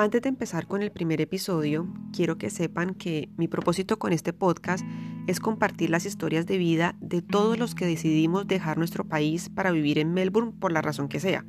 Antes 0.00 0.22
de 0.22 0.28
empezar 0.28 0.68
con 0.68 0.80
el 0.82 0.92
primer 0.92 1.20
episodio, 1.20 1.88
quiero 2.12 2.38
que 2.38 2.50
sepan 2.50 2.94
que 2.94 3.30
mi 3.36 3.48
propósito 3.48 3.98
con 3.98 4.12
este 4.12 4.32
podcast 4.32 4.86
es 5.26 5.40
compartir 5.40 5.90
las 5.90 6.06
historias 6.06 6.46
de 6.46 6.56
vida 6.56 6.94
de 7.00 7.20
todos 7.20 7.58
los 7.58 7.74
que 7.74 7.84
decidimos 7.84 8.46
dejar 8.46 8.78
nuestro 8.78 9.02
país 9.02 9.48
para 9.48 9.72
vivir 9.72 9.98
en 9.98 10.14
Melbourne 10.14 10.52
por 10.52 10.70
la 10.70 10.82
razón 10.82 11.08
que 11.08 11.18
sea. 11.18 11.44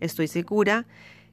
Estoy 0.00 0.28
segura 0.28 0.86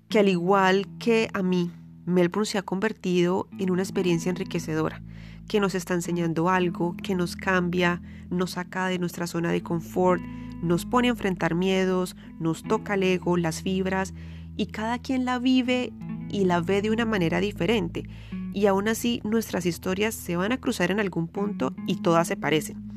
que 0.07 0.19
al 0.19 0.29
igual 0.29 0.87
que 0.97 1.27
a 1.33 1.43
mí, 1.43 1.71
Melbourne 2.05 2.45
se 2.45 2.57
ha 2.57 2.61
convertido 2.61 3.49
en 3.59 3.69
una 3.69 3.83
experiencia 3.83 4.29
enriquecedora, 4.29 5.01
que 5.49 5.59
nos 5.59 5.75
está 5.75 5.93
enseñando 5.93 6.47
algo, 6.47 6.95
que 7.03 7.15
nos 7.15 7.35
cambia, 7.35 8.01
nos 8.29 8.51
saca 8.51 8.87
de 8.87 8.97
nuestra 8.97 9.27
zona 9.27 9.51
de 9.51 9.61
confort, 9.61 10.21
nos 10.63 10.85
pone 10.85 11.09
a 11.09 11.11
enfrentar 11.11 11.53
miedos, 11.53 12.15
nos 12.39 12.63
toca 12.63 12.93
el 12.93 13.03
ego, 13.03 13.35
las 13.35 13.61
fibras, 13.61 14.13
y 14.55 14.67
cada 14.67 14.99
quien 14.99 15.25
la 15.25 15.37
vive 15.39 15.91
y 16.31 16.45
la 16.45 16.61
ve 16.61 16.81
de 16.81 16.89
una 16.89 17.05
manera 17.05 17.39
diferente. 17.39 18.07
Y 18.53 18.65
aún 18.65 18.87
así 18.87 19.21
nuestras 19.23 19.65
historias 19.65 20.15
se 20.15 20.35
van 20.35 20.51
a 20.51 20.59
cruzar 20.59 20.91
en 20.91 20.99
algún 20.99 21.27
punto 21.27 21.73
y 21.87 21.97
todas 21.97 22.27
se 22.27 22.37
parecen. 22.37 22.91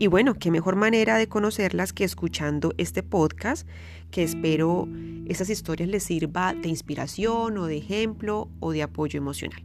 Y 0.00 0.06
bueno, 0.06 0.34
qué 0.34 0.52
mejor 0.52 0.76
manera 0.76 1.16
de 1.16 1.26
conocerlas 1.26 1.92
que 1.92 2.04
escuchando 2.04 2.72
este 2.78 3.02
podcast, 3.02 3.68
que 4.12 4.22
espero 4.22 4.88
esas 5.26 5.50
historias 5.50 5.88
les 5.88 6.04
sirva 6.04 6.54
de 6.54 6.68
inspiración 6.68 7.58
o 7.58 7.66
de 7.66 7.78
ejemplo 7.78 8.48
o 8.60 8.70
de 8.70 8.84
apoyo 8.84 9.18
emocional. 9.18 9.64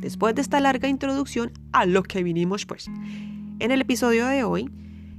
Después 0.00 0.34
de 0.34 0.40
esta 0.40 0.58
larga 0.58 0.88
introducción 0.88 1.52
a 1.72 1.84
lo 1.84 2.02
que 2.02 2.22
vinimos 2.22 2.64
pues. 2.64 2.88
En 3.58 3.70
el 3.70 3.82
episodio 3.82 4.26
de 4.26 4.42
hoy 4.42 4.70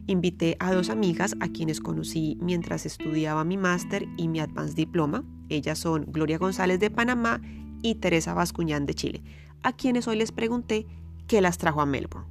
invité 0.07 0.57
a 0.59 0.73
dos 0.73 0.89
amigas 0.89 1.35
a 1.39 1.47
quienes 1.47 1.79
conocí 1.79 2.37
mientras 2.41 2.85
estudiaba 2.85 3.43
mi 3.43 3.57
máster 3.57 4.07
y 4.17 4.27
mi 4.27 4.39
advanced 4.39 4.75
diploma. 4.75 5.23
Ellas 5.53 5.77
son 5.77 6.05
Gloria 6.07 6.39
González 6.39 6.79
de 6.79 6.89
Panamá 6.89 7.39
y 7.83 7.93
Teresa 7.95 8.33
Bascuñán 8.33 8.87
de 8.87 8.95
Chile, 8.95 9.21
a 9.61 9.75
quienes 9.75 10.07
hoy 10.07 10.15
les 10.15 10.31
pregunté 10.31 10.87
qué 11.27 11.41
las 11.41 11.59
trajo 11.59 11.79
a 11.79 11.85
Melbourne. 11.85 12.27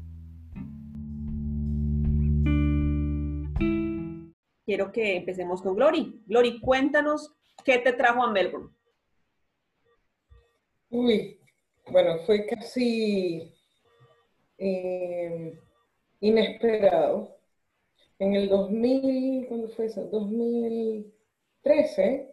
Quiero 4.66 4.90
que 4.90 5.14
empecemos 5.16 5.62
con 5.62 5.76
Glory. 5.76 6.20
Glory, 6.26 6.58
cuéntanos 6.60 7.32
qué 7.64 7.78
te 7.78 7.92
trajo 7.92 8.24
a 8.24 8.32
Melbourne. 8.32 8.70
Uy, 10.90 11.38
bueno, 11.92 12.18
fue 12.26 12.44
casi 12.46 13.54
eh, 14.58 15.56
inesperado 16.18 17.36
en 18.18 18.34
el 18.34 18.48
2000, 18.48 19.46
¿cuándo 19.46 19.68
fue 19.68 19.86
eso? 19.86 20.06
2013, 20.06 22.31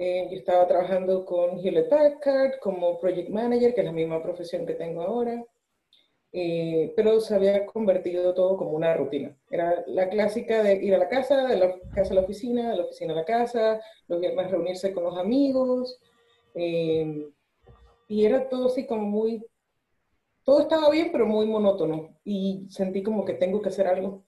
eh, 0.00 0.28
yo 0.30 0.38
estaba 0.38 0.66
trabajando 0.66 1.24
con 1.24 1.58
Hewlett 1.58 1.88
Packard 1.88 2.58
como 2.60 2.98
project 2.98 3.28
manager, 3.28 3.74
que 3.74 3.80
es 3.80 3.86
la 3.86 3.92
misma 3.92 4.22
profesión 4.22 4.66
que 4.66 4.74
tengo 4.74 5.02
ahora, 5.02 5.44
eh, 6.32 6.92
pero 6.96 7.20
se 7.20 7.34
había 7.34 7.66
convertido 7.66 8.34
todo 8.34 8.56
como 8.56 8.70
una 8.70 8.94
rutina. 8.94 9.36
Era 9.50 9.84
la 9.86 10.08
clásica 10.08 10.62
de 10.62 10.74
ir 10.76 10.94
a 10.94 10.98
la 10.98 11.08
casa, 11.08 11.46
de 11.46 11.56
la 11.56 11.74
casa 11.94 12.12
a 12.12 12.16
la 12.16 12.22
oficina, 12.22 12.70
de 12.70 12.76
la 12.78 12.84
oficina 12.84 13.12
a 13.12 13.16
la 13.16 13.24
casa, 13.24 13.80
los 14.08 14.20
viernes 14.20 14.50
reunirse 14.50 14.92
con 14.92 15.04
los 15.04 15.18
amigos, 15.18 16.00
eh, 16.54 17.28
y 18.08 18.24
era 18.24 18.48
todo 18.48 18.66
así 18.68 18.86
como 18.86 19.02
muy, 19.02 19.44
todo 20.44 20.62
estaba 20.62 20.90
bien, 20.90 21.10
pero 21.12 21.26
muy 21.26 21.46
monótono, 21.46 22.16
y 22.24 22.66
sentí 22.70 23.02
como 23.02 23.24
que 23.24 23.34
tengo 23.34 23.62
que 23.62 23.68
hacer 23.68 23.86
algo 23.86 24.24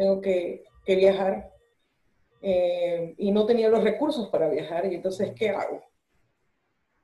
tengo 0.00 0.22
que, 0.22 0.64
viajar 0.86 1.52
eh, 2.40 3.14
y 3.18 3.32
no 3.32 3.46
tenía 3.46 3.68
los 3.68 3.84
recursos 3.84 4.28
para 4.28 4.48
viajar 4.48 4.90
y 4.90 4.94
entonces, 4.96 5.32
¿qué 5.36 5.50
hago? 5.50 5.82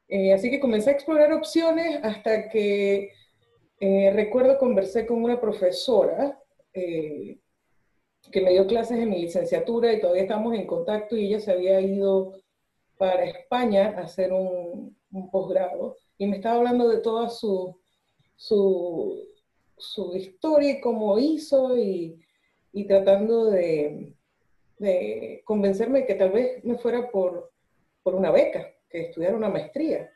Eh, 0.08 0.32
así 0.32 0.50
que 0.50 0.60
comencé 0.60 0.90
a 0.90 0.92
explorar 0.94 1.32
opciones 1.32 2.00
hasta 2.02 2.48
que 2.48 3.10
eh, 3.80 4.12
recuerdo 4.14 4.58
conversé 4.58 5.06
con 5.06 5.22
una 5.22 5.40
profesora 5.40 6.40
que 6.72 8.40
me 8.40 8.50
dio 8.50 8.66
clases 8.66 8.98
en 8.98 9.08
mi 9.08 9.22
licenciatura 9.22 9.92
y 9.92 10.00
todavía 10.00 10.22
estamos 10.22 10.54
en 10.54 10.66
contacto 10.66 11.16
y 11.16 11.26
ella 11.26 11.40
se 11.40 11.52
había 11.52 11.80
ido 11.80 12.34
para 12.98 13.24
España 13.24 13.94
a 13.96 14.02
hacer 14.02 14.32
un, 14.32 14.96
un 15.10 15.30
posgrado 15.30 15.96
y 16.18 16.26
me 16.26 16.36
estaba 16.36 16.56
hablando 16.56 16.88
de 16.88 16.98
toda 16.98 17.30
su, 17.30 17.78
su, 18.36 19.22
su 19.76 20.14
historia 20.14 20.72
y 20.72 20.80
cómo 20.80 21.18
hizo 21.18 21.76
y, 21.76 22.20
y 22.72 22.86
tratando 22.86 23.46
de, 23.46 24.15
de 24.78 25.42
convencerme 25.44 26.06
que 26.06 26.14
tal 26.14 26.30
vez 26.30 26.62
me 26.64 26.76
fuera 26.78 27.10
por, 27.10 27.52
por 28.02 28.14
una 28.14 28.30
beca, 28.30 28.72
que 28.88 29.02
estudiara 29.02 29.36
una 29.36 29.48
maestría. 29.48 30.10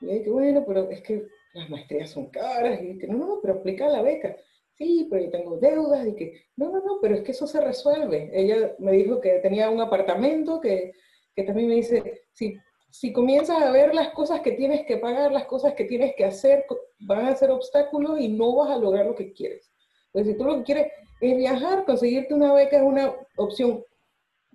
Y 0.00 0.06
dije, 0.06 0.30
bueno, 0.30 0.64
pero 0.66 0.90
es 0.90 1.02
que 1.02 1.26
las 1.54 1.68
maestrías 1.68 2.10
son 2.10 2.30
caras. 2.30 2.80
Y 2.80 2.94
dije, 2.94 3.06
no, 3.06 3.18
no, 3.18 3.40
pero 3.40 3.54
aplica 3.54 3.88
la 3.88 4.02
beca. 4.02 4.36
Sí, 4.76 5.08
pero 5.10 5.24
yo 5.24 5.30
tengo 5.30 5.56
deudas. 5.58 6.06
Y 6.06 6.14
que, 6.14 6.42
no, 6.56 6.70
no, 6.70 6.84
no, 6.84 6.98
pero 7.00 7.16
es 7.16 7.22
que 7.22 7.32
eso 7.32 7.46
se 7.46 7.60
resuelve. 7.60 8.30
Ella 8.32 8.74
me 8.78 8.92
dijo 8.92 9.20
que 9.20 9.40
tenía 9.40 9.70
un 9.70 9.80
apartamento, 9.80 10.60
que, 10.60 10.92
que 11.34 11.42
también 11.42 11.68
me 11.68 11.74
dice, 11.74 12.22
si, 12.32 12.56
si 12.90 13.12
comienzas 13.12 13.60
a 13.60 13.70
ver 13.70 13.94
las 13.94 14.10
cosas 14.10 14.40
que 14.40 14.52
tienes 14.52 14.86
que 14.86 14.96
pagar, 14.96 15.32
las 15.32 15.46
cosas 15.46 15.74
que 15.74 15.84
tienes 15.84 16.14
que 16.16 16.24
hacer, 16.24 16.64
van 17.00 17.26
a 17.26 17.36
ser 17.36 17.50
obstáculos 17.50 18.20
y 18.20 18.28
no 18.28 18.56
vas 18.56 18.70
a 18.70 18.78
lograr 18.78 19.06
lo 19.06 19.14
que 19.14 19.32
quieres. 19.32 19.70
Pues 20.12 20.26
si 20.26 20.36
tú 20.36 20.44
lo 20.44 20.58
que 20.58 20.64
quieres 20.64 20.92
es 21.20 21.36
viajar, 21.36 21.84
conseguirte 21.84 22.34
una 22.34 22.52
beca 22.52 22.78
es 22.78 22.82
una 22.82 23.14
opción 23.36 23.84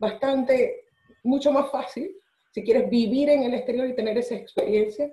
bastante, 0.04 0.86
mucho 1.24 1.52
más 1.52 1.72
fácil, 1.72 2.16
si 2.52 2.64
quieres 2.64 2.90
vivir 2.90 3.30
en 3.30 3.44
el 3.44 3.54
exterior 3.54 3.88
y 3.88 3.96
tener 3.96 4.18
esa 4.18 4.36
experiencia. 4.36 5.12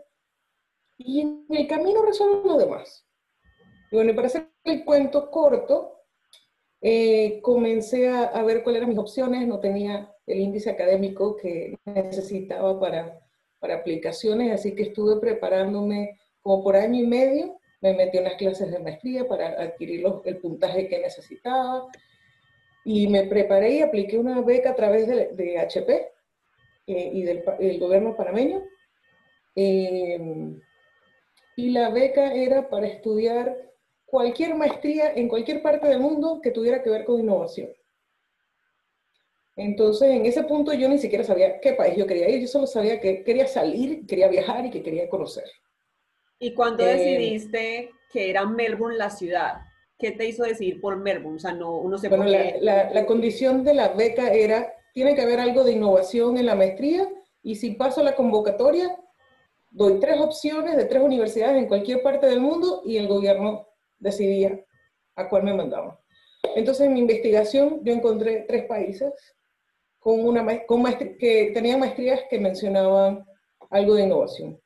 Y 0.98 1.20
en 1.20 1.46
el 1.48 1.66
camino 1.66 2.02
resuelve 2.02 2.46
lo 2.46 2.58
demás. 2.58 3.06
Y 3.90 3.96
bueno, 3.96 4.10
y 4.10 4.14
para 4.14 4.26
hacer 4.26 4.48
el 4.64 4.84
cuento 4.84 5.30
corto, 5.30 5.96
eh, 6.82 7.40
comencé 7.42 8.08
a, 8.08 8.24
a, 8.24 8.42
ver 8.42 8.62
cuáles 8.62 8.80
eran 8.80 8.90
mis 8.90 8.98
opciones, 8.98 9.46
no 9.46 9.60
tenía 9.60 10.14
el 10.26 10.40
índice 10.40 10.70
académico 10.70 11.36
que 11.36 11.78
necesitaba 11.84 12.78
para, 12.78 13.20
para 13.58 13.76
aplicaciones, 13.76 14.52
así 14.52 14.74
que 14.74 14.84
estuve 14.84 15.20
preparándome 15.20 16.18
como 16.40 16.62
por 16.62 16.76
año 16.76 17.02
y 17.02 17.06
medio 17.06 17.60
me 17.80 17.94
metí 17.94 18.18
en 18.18 18.24
las 18.24 18.34
clases 18.34 18.70
de 18.70 18.78
maestría 18.78 19.26
para 19.26 19.48
adquirir 19.60 20.04
el 20.24 20.36
puntaje 20.38 20.88
que 20.88 20.98
necesitaba 20.98 21.88
y 22.84 23.06
me 23.08 23.24
preparé 23.24 23.72
y 23.72 23.82
apliqué 23.82 24.18
una 24.18 24.40
beca 24.40 24.70
a 24.70 24.76
través 24.76 25.06
de, 25.06 25.58
HP 25.58 26.12
eh, 26.86 27.10
y 27.12 27.22
del 27.22 27.78
gobierno 27.78 28.16
panameño. 28.16 28.62
Em, 29.54 30.60
y 31.56 31.70
la 31.70 31.90
beca 31.90 32.32
era 32.32 32.68
para 32.68 32.86
estudiar 32.86 33.70
cualquier 34.06 34.54
maestría 34.54 35.12
en 35.12 35.28
cualquier 35.28 35.62
parte 35.62 35.86
del 35.86 36.00
mundo 36.00 36.40
que 36.42 36.50
tuviera 36.50 36.82
que 36.82 36.90
ver 36.90 37.04
con 37.04 37.20
innovación. 37.20 37.70
Entonces, 39.56 40.08
en 40.10 40.24
ese 40.24 40.44
punto 40.44 40.72
yo 40.72 40.88
ni 40.88 40.98
siquiera 40.98 41.22
sabía 41.22 41.60
qué 41.60 41.74
país 41.74 41.96
yo 41.96 42.06
quería 42.06 42.28
ir, 42.28 42.40
yo 42.40 42.48
solo 42.48 42.66
sabía 42.66 43.00
que 43.00 43.22
quería 43.22 43.46
salir, 43.46 44.06
quería 44.06 44.28
viajar 44.28 44.64
y 44.64 44.70
que 44.70 44.82
quería 44.82 45.08
conocer. 45.08 45.44
¿Y 46.38 46.54
cuando 46.54 46.84
eh, 46.84 46.94
decidiste 46.94 47.90
que 48.10 48.30
era 48.30 48.46
Melbourne 48.46 48.96
la 48.96 49.10
ciudad? 49.10 49.60
¿Qué 50.00 50.12
te 50.12 50.26
hizo 50.26 50.44
decidir 50.44 50.80
por 50.80 50.96
Melbourne? 50.96 51.36
O 51.36 51.38
sea, 51.38 51.52
no, 51.52 51.76
uno 51.76 51.98
se 51.98 52.08
bueno, 52.08 52.24
la, 52.24 52.90
la, 52.90 53.06
condición 53.06 53.62
de 53.62 53.74
la 53.74 53.88
beca 53.88 54.32
era, 54.32 54.72
tiene 54.94 55.14
que 55.14 55.20
haber 55.20 55.38
algo 55.38 55.62
de 55.62 55.72
innovación 55.72 56.38
en 56.38 56.46
la 56.46 56.54
maestría 56.54 57.06
y 57.42 57.56
si 57.56 57.72
paso 57.72 58.02
la 58.02 58.16
convocatoria, 58.16 58.96
doy 59.70 60.00
tres 60.00 60.18
opciones 60.18 60.78
de 60.78 60.86
tres 60.86 61.02
universidades 61.02 61.58
en 61.58 61.68
cualquier 61.68 62.02
parte 62.02 62.26
del 62.26 62.40
mundo 62.40 62.80
y 62.86 62.96
el 62.96 63.08
gobierno 63.08 63.68
decidía 63.98 64.64
a 65.16 65.28
cuál 65.28 65.44
me 65.44 65.52
mandaba. 65.52 66.00
Entonces, 66.56 66.86
en 66.86 66.94
mi 66.94 67.00
investigación 67.00 67.80
yo 67.84 67.92
encontré 67.92 68.46
tres 68.48 68.64
países 68.64 69.12
con 69.98 70.26
una 70.26 70.64
con 70.64 70.82
que 71.18 71.50
tenían 71.52 71.78
maestrías 71.78 72.22
que 72.30 72.38
mencionaban 72.38 73.26
algo 73.68 73.94
de 73.94 74.04
innovación. 74.04 74.58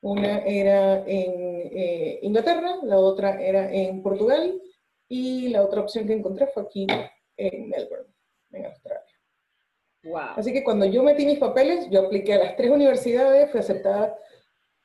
Una 0.00 0.38
era 0.38 1.00
en 1.00 1.32
eh, 1.76 2.20
Inglaterra, 2.22 2.76
la 2.84 2.98
otra 2.98 3.42
era 3.42 3.70
en 3.70 4.02
Portugal 4.02 4.58
y 5.08 5.48
la 5.48 5.62
otra 5.62 5.80
opción 5.80 6.06
que 6.06 6.12
encontré 6.12 6.46
fue 6.48 6.62
aquí 6.64 6.86
en 7.36 7.68
Melbourne, 7.68 8.12
en 8.52 8.66
Australia. 8.66 9.04
Wow. 10.04 10.20
Así 10.36 10.52
que 10.52 10.62
cuando 10.62 10.86
yo 10.86 11.02
metí 11.02 11.26
mis 11.26 11.38
papeles, 11.38 11.88
yo 11.90 12.06
apliqué 12.06 12.34
a 12.34 12.38
las 12.38 12.56
tres 12.56 12.70
universidades, 12.70 13.50
fui 13.50 13.60
aceptada 13.60 14.16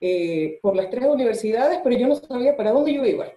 eh, 0.05 0.59
por 0.61 0.75
las 0.75 0.89
tres 0.89 1.05
universidades, 1.05 1.79
pero 1.83 1.95
yo 1.95 2.07
no 2.07 2.15
sabía 2.15 2.57
para 2.57 2.71
dónde 2.71 2.93
yo 2.93 3.05
iba. 3.05 3.31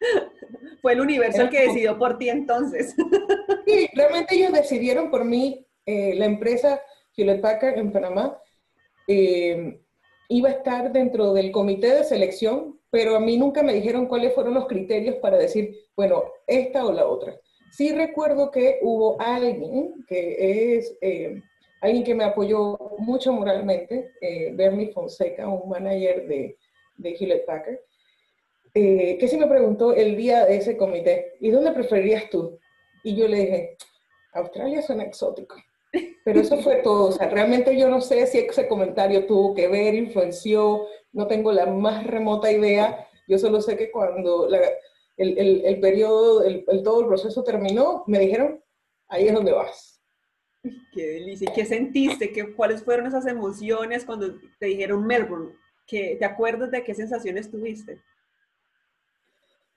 Fue 0.82 0.92
el 0.92 1.00
universo 1.00 1.42
el 1.42 1.50
que 1.50 1.68
decidió 1.68 1.98
por 1.98 2.18
ti 2.18 2.28
entonces. 2.28 2.94
Sí, 3.66 3.88
realmente 3.94 4.34
ellos 4.34 4.52
decidieron 4.52 5.12
por 5.12 5.24
mí, 5.24 5.64
eh, 5.86 6.14
la 6.16 6.24
empresa 6.24 6.80
Hewlett 7.14 7.40
Packard 7.40 7.78
en 7.78 7.92
Panamá, 7.92 8.36
eh, 9.06 9.80
iba 10.28 10.48
a 10.48 10.52
estar 10.52 10.90
dentro 10.90 11.32
del 11.32 11.52
comité 11.52 11.94
de 11.94 12.02
selección, 12.02 12.79
pero 12.90 13.16
a 13.16 13.20
mí 13.20 13.36
nunca 13.36 13.62
me 13.62 13.74
dijeron 13.74 14.06
cuáles 14.06 14.34
fueron 14.34 14.54
los 14.54 14.66
criterios 14.66 15.16
para 15.16 15.38
decir, 15.38 15.86
bueno, 15.96 16.24
esta 16.46 16.84
o 16.84 16.92
la 16.92 17.06
otra. 17.06 17.38
Sí 17.70 17.92
recuerdo 17.92 18.50
que 18.50 18.80
hubo 18.82 19.20
alguien 19.20 20.04
que 20.08 20.76
es 20.76 20.96
eh, 21.00 21.40
alguien 21.80 22.04
que 22.04 22.14
me 22.14 22.24
apoyó 22.24 22.78
mucho 22.98 23.32
moralmente, 23.32 24.12
eh, 24.20 24.50
Bernie 24.54 24.92
Fonseca, 24.92 25.48
un 25.48 25.68
manager 25.68 26.26
de, 26.26 26.58
de 26.96 27.16
Hewlett 27.18 27.46
Packard, 27.46 27.78
eh, 28.74 29.16
que 29.18 29.28
sí 29.28 29.36
me 29.36 29.46
preguntó 29.46 29.92
el 29.92 30.16
día 30.16 30.44
de 30.44 30.56
ese 30.56 30.76
comité, 30.76 31.34
¿y 31.40 31.50
dónde 31.50 31.72
preferirías 31.72 32.28
tú? 32.30 32.58
Y 33.02 33.16
yo 33.16 33.26
le 33.26 33.36
dije, 33.38 33.76
Australia 34.32 34.82
suena 34.82 35.04
exótico. 35.04 35.56
Pero 36.24 36.40
eso 36.40 36.58
fue 36.58 36.76
todo. 36.76 37.08
O 37.08 37.12
sea, 37.12 37.28
realmente 37.28 37.76
yo 37.78 37.88
no 37.88 38.00
sé 38.00 38.26
si 38.26 38.38
ese 38.38 38.68
comentario 38.68 39.26
tuvo 39.26 39.54
que 39.54 39.68
ver, 39.68 39.94
influenció, 39.94 40.86
no 41.12 41.26
tengo 41.26 41.52
la 41.52 41.66
más 41.66 42.06
remota 42.06 42.50
idea. 42.52 43.08
Yo 43.26 43.38
solo 43.38 43.60
sé 43.60 43.76
que 43.76 43.90
cuando 43.90 44.48
el, 45.16 45.38
el, 45.38 45.64
el, 45.64 45.80
periodo, 45.80 46.44
el, 46.44 46.64
todo 46.82 47.00
el 47.00 47.06
proceso 47.06 47.42
terminó, 47.42 48.04
me 48.06 48.18
dijeron, 48.18 48.62
ahí 49.08 49.28
es 49.28 49.34
donde 49.34 49.52
vas. 49.52 50.02
Qué 50.92 51.06
delicia. 51.06 51.48
¿Y 51.50 51.54
qué 51.54 51.64
sentiste? 51.64 52.32
¿Qué, 52.32 52.54
¿Cuáles 52.54 52.82
fueron 52.82 53.06
esas 53.06 53.26
emociones 53.26 54.04
cuando 54.04 54.34
te 54.58 54.66
dijeron 54.66 55.06
Melbourne? 55.06 55.54
¿Qué, 55.86 56.16
¿Te 56.18 56.24
acuerdas 56.24 56.70
de 56.70 56.84
qué 56.84 56.94
sensaciones 56.94 57.50
tuviste? 57.50 58.00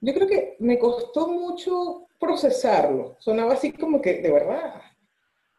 Yo 0.02 0.14
creo 0.14 0.28
que 0.28 0.58
me 0.60 0.78
costó 0.78 1.28
mucho 1.28 2.08
procesarlo. 2.20 3.16
Sonaba 3.20 3.54
así 3.54 3.72
como 3.72 4.02
que, 4.02 4.22
de 4.22 4.32
verdad. 4.32 4.82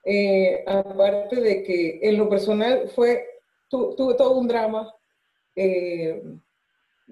Eh, 0.05 0.63
aparte 0.67 1.41
de 1.41 1.63
que 1.63 2.01
en 2.03 2.19
lo 2.19 2.29
personal 2.29 2.89
fue, 2.89 3.27
tuve 3.69 4.15
todo 4.15 4.39
un 4.39 4.49
drama. 4.49 4.93
Eh, 5.57 6.23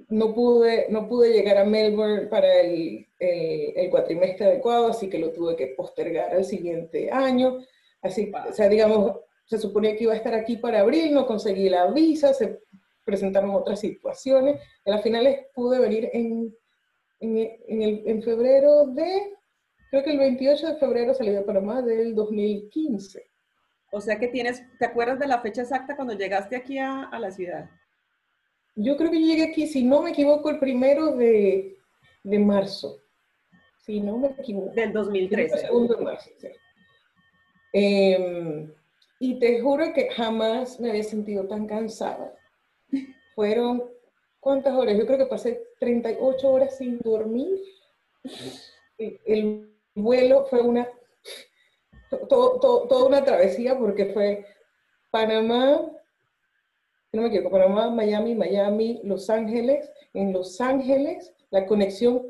no, 0.09 0.35
pude, 0.35 0.87
no 0.89 1.09
pude 1.09 1.33
llegar 1.33 1.59
a 1.59 1.65
Melbourne 1.65 2.27
para 2.27 2.61
el, 2.61 3.07
el, 3.19 3.91
cuatrimestre 3.91 4.47
adecuado, 4.47 4.89
así 4.89 5.09
que 5.09 5.19
lo 5.19 5.33
tuve 5.33 5.57
que 5.57 5.69
postergar 5.69 6.33
al 6.35 6.45
siguiente 6.45 7.11
año. 7.11 7.59
Así, 8.01 8.33
o 8.49 8.53
sea, 8.53 8.69
digamos, 8.69 9.17
se 9.45 9.59
suponía 9.59 9.97
que 9.97 10.05
iba 10.05 10.13
a 10.13 10.17
estar 10.17 10.35
aquí 10.35 10.57
para 10.57 10.81
abril, 10.81 11.15
no 11.15 11.27
conseguí 11.27 11.69
la 11.69 11.87
visa, 11.91 12.35
se 12.35 12.61
presentaron 13.05 13.51
otras 13.51 13.81
situaciones. 13.81 14.61
A 14.85 14.91
las 14.91 15.03
finales 15.03 15.47
pude 15.55 15.79
venir 15.79 16.11
en 16.13 16.55
en, 17.23 18.03
en 18.07 18.23
febrero 18.23 18.87
de, 18.87 19.35
creo 19.93 20.03
que 20.03 20.11
el 20.11 20.19
28 20.19 20.67
de 20.67 20.77
febrero 20.77 21.15
salí 21.15 21.31
de 21.31 21.43
Panamá 21.43 21.83
del 21.83 22.15
2015. 22.15 23.31
O 23.93 24.01
sea 24.01 24.19
que 24.19 24.29
tienes, 24.29 24.65
¿te 24.79 24.87
acuerdas 24.87 25.19
de 25.19 25.29
la 25.29 25.41
fecha 25.41 25.63
exacta 25.63 25.95
cuando 25.95 26.15
llegaste 26.15 26.57
aquí 26.57 26.79
a, 26.79 27.05
a 27.05 27.21
la 27.21 27.31
ciudad? 27.31 27.71
Yo 28.75 28.97
creo 28.97 29.11
que 29.11 29.21
llegué 29.21 29.45
aquí, 29.45 29.67
si 29.67 29.85
no 29.85 30.03
me 30.03 30.11
equivoco, 30.11 30.49
el 30.49 30.59
primero 30.59 31.15
de, 31.15 31.77
de 32.25 32.39
marzo. 32.39 33.03
Si 33.85 34.01
no 34.01 34.17
me 34.17 34.29
equivoco. 34.29 34.73
Del 34.75 34.93
2013. 34.93 35.55
El 35.55 35.61
segundo 35.61 35.95
de 35.95 36.05
marzo, 36.05 36.31
sí. 36.39 36.49
eh, 37.75 38.75
y 39.21 39.39
te 39.39 39.61
juro 39.61 39.93
que 39.93 40.11
jamás 40.11 40.81
me 40.81 40.89
había 40.91 41.05
sentido 41.05 41.47
tan 41.47 41.67
cansada. 41.67 42.35
Fueron 43.37 43.93
¿Cuántas 44.43 44.75
horas? 44.75 44.99
Yo 44.99 45.07
creo 45.07 45.19
que 45.19 45.27
pasé 45.27 45.69
38 45.79 46.51
horas 46.51 46.77
sin 46.77 46.99
dormir. 46.99 47.63
El, 48.99 49.72
vuelo 49.95 50.47
fue 50.47 50.61
una, 50.61 50.89
toda 52.29 53.07
una 53.07 53.25
travesía 53.25 53.79
porque 53.79 54.07
fue 54.07 54.47
Panamá, 55.11 55.83
no 57.13 57.23
me 57.23 57.29
equivoco, 57.29 57.51
Panamá, 57.51 57.91
Miami, 57.91 58.35
Miami, 58.35 59.01
Los 59.05 59.29
Ángeles. 59.29 59.91
En 60.15 60.33
Los 60.33 60.61
Ángeles 60.61 61.35
la 61.51 61.67
conexión 61.67 62.27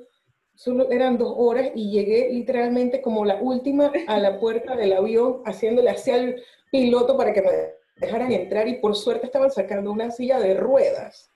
solo 0.55 0.91
eran 0.91 1.19
dos 1.19 1.33
horas 1.37 1.71
y 1.75 1.91
llegué 1.91 2.29
literalmente 2.31 3.01
como 3.01 3.25
la 3.25 3.37
última 3.37 3.93
a 4.07 4.19
la 4.19 4.39
puerta 4.39 4.77
del 4.77 4.93
avión 4.93 5.43
haciéndole 5.45 5.91
hacia 5.91 6.17
el 6.17 6.43
piloto 6.71 7.17
para 7.17 7.33
que 7.33 7.43
me 7.43 7.51
dejaran 7.97 8.33
entrar 8.33 8.69
y 8.69 8.75
por 8.75 8.95
suerte 8.97 9.27
estaban 9.27 9.51
sacando 9.51 9.91
una 9.93 10.11
silla 10.11 10.39
de 10.41 10.55
ruedas 10.55 11.33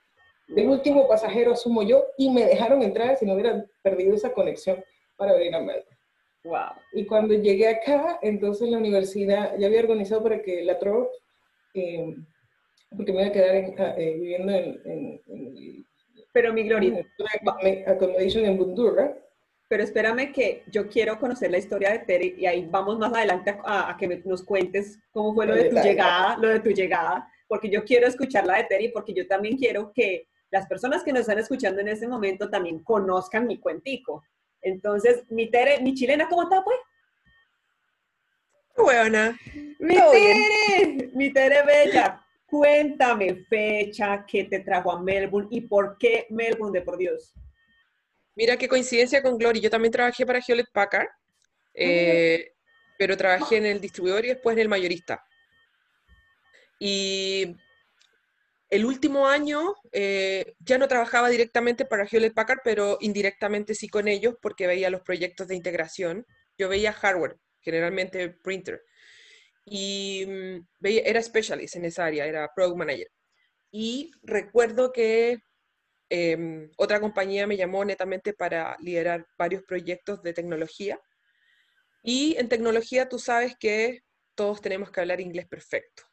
el 0.55 0.69
último 0.69 1.09
pasajero 1.09 1.53
asumo 1.53 1.83
yo 1.83 2.07
y 2.17 2.31
me 2.31 2.45
dejaron 2.45 2.83
entrar 2.83 3.17
si 3.17 3.27
no 3.27 3.35
hubiera 3.35 3.67
perdido 3.83 4.15
esa 4.15 4.33
conexión 4.33 4.83
para 5.17 5.33
venir 5.33 5.55
a 5.55 5.61
Melbourne. 5.61 5.96
Wow. 6.47 6.81
Y 6.93 7.05
cuando 7.07 7.35
llegué 7.35 7.69
acá, 7.69 8.21
entonces 8.23 8.69
la 8.69 8.79
universidad 8.79 9.59
ya 9.59 9.67
había 9.67 9.81
organizado 9.81 10.23
para 10.23 10.41
que 10.41 10.63
la 10.63 10.79
TRO, 10.79 11.11
eh, 11.75 12.15
porque 12.97 13.13
me 13.13 13.23
iba 13.23 13.29
a 13.29 13.33
quedar 13.33 13.75
ah, 13.79 13.95
eh, 13.99 14.15
viviendo 14.15 14.53
en, 14.53 15.21
Pero 16.33 16.53
mi 16.53 16.63
Gloria. 16.63 17.05
Accommodation 17.87 18.45
en 18.45 18.57
Bundurra. 18.57 19.13
Pero 19.69 19.83
espérame 19.83 20.33
que 20.33 20.63
yo 20.71 20.89
quiero 20.89 21.19
conocer 21.19 21.51
la 21.51 21.59
historia 21.59 21.91
de 21.91 21.99
Terry 21.99 22.37
y 22.39 22.47
ahí 22.47 22.69
vamos 22.71 22.97
más 22.99 23.13
adelante 23.13 23.59
a, 23.65 23.97
que 23.99 24.23
nos 24.25 24.45
cuentes 24.45 25.01
cómo 25.11 25.35
fue 25.35 25.47
lo 25.47 25.57
de 25.57 25.65
tu 25.65 25.77
llegada, 25.77 26.37
lo 26.39 26.49
de 26.49 26.61
tu 26.61 26.71
llegada, 26.71 27.29
porque 27.49 27.69
yo 27.69 27.85
quiero 27.85 28.07
escuchar 28.07 28.47
la 28.47 28.59
de 28.59 28.65
Terry 28.65 28.91
porque 28.91 29.13
yo 29.13 29.27
también 29.27 29.57
quiero 29.57 29.91
que 29.93 30.29
las 30.53 30.69
personas 30.69 31.03
que 31.03 31.13
nos 31.13 31.23
están 31.23 31.41
escuchando 31.41 31.81
en 31.81 31.89
este 31.89 32.07
momento 32.07 32.49
también 32.49 32.85
conozcan 32.85 33.49
mi 33.49 33.59
cuentico. 33.59 34.23
Entonces, 34.67 35.23
mi 35.31 35.49
Tere, 35.49 35.81
mi 35.81 35.95
chilena, 35.95 36.29
¿cómo 36.29 36.43
está, 36.43 36.65
pues? 36.65 36.77
Buena. 38.77 39.39
Mi 39.79 39.95
Tere, 39.95 41.11
mi 41.15 41.33
Tere 41.33 41.63
Bella, 41.63 42.21
cuéntame 42.47 43.45
fecha 43.49 44.27
que 44.27 44.43
te 44.43 44.59
trajo 44.61 44.91
a 44.91 45.01
Melbourne 45.01 45.49
y 45.53 45.61
por 45.61 45.97
qué 45.99 46.27
Melbourne, 46.31 46.77
de 46.77 46.85
por 46.85 46.99
Dios. 46.99 47.33
Mira 48.35 48.57
qué 48.57 48.67
coincidencia 48.67 49.23
con 49.23 49.39
Glory. 49.39 49.61
Yo 49.61 49.71
también 49.71 49.93
trabajé 49.93 50.27
para 50.27 50.41
Hewlett 50.41 50.73
Packard, 50.73 51.11
eh, 51.73 52.51
pero 52.99 53.17
trabajé 53.17 53.59
en 53.59 53.67
el 53.67 53.81
distribuidor 53.81 54.25
y 54.25 54.29
después 54.31 54.55
en 54.57 54.63
el 54.63 54.69
mayorista. 54.69 55.25
Y 56.81 57.57
el 58.69 58.85
último 58.85 59.29
año 59.29 59.75
eh, 59.93 60.55
ya 60.59 60.79
no 60.79 60.89
trabajaba 60.89 61.29
directamente 61.29 61.85
para 61.85 62.07
Hewlett 62.07 62.35
Packard, 62.35 62.61
pero 62.65 62.99
indirectamente 63.01 63.75
sí 63.75 63.89
con 63.89 64.09
ellos 64.09 64.35
porque 64.43 64.67
veía 64.67 64.91
los 64.91 65.03
proyectos 65.03 65.47
de 65.49 65.55
integración. 65.55 66.27
Yo 66.59 66.69
veía 66.69 66.93
hardware, 66.93 67.37
generalmente 67.61 68.31
printer. 68.31 68.83
Y 69.65 70.25
mm, 70.27 70.67
era 70.83 71.23
specialist 71.23 71.77
en 71.77 71.85
esa 71.85 72.07
área, 72.07 72.27
era 72.27 72.51
product 72.55 72.79
manager. 72.79 73.09
Y 73.71 74.11
recuerdo 74.23 74.93
que 74.93 75.39
em, 76.09 76.71
otra 76.77 77.01
compañía 77.01 77.47
me 77.47 77.57
llamó 77.57 77.85
netamente 77.85 78.33
para 78.33 78.77
liderar 78.81 79.27
varios 79.39 79.63
proyectos 79.65 80.23
de 80.23 80.33
tecnología. 80.33 81.01
Y 82.03 82.37
en 82.39 82.49
tecnología 82.49 83.09
tú 83.09 83.19
sabes 83.19 83.55
que 83.59 84.01
todos 84.35 84.61
tenemos 84.61 84.91
que 84.91 85.01
hablar 85.01 85.21
inglés 85.21 85.47
perfecto. 85.47 86.05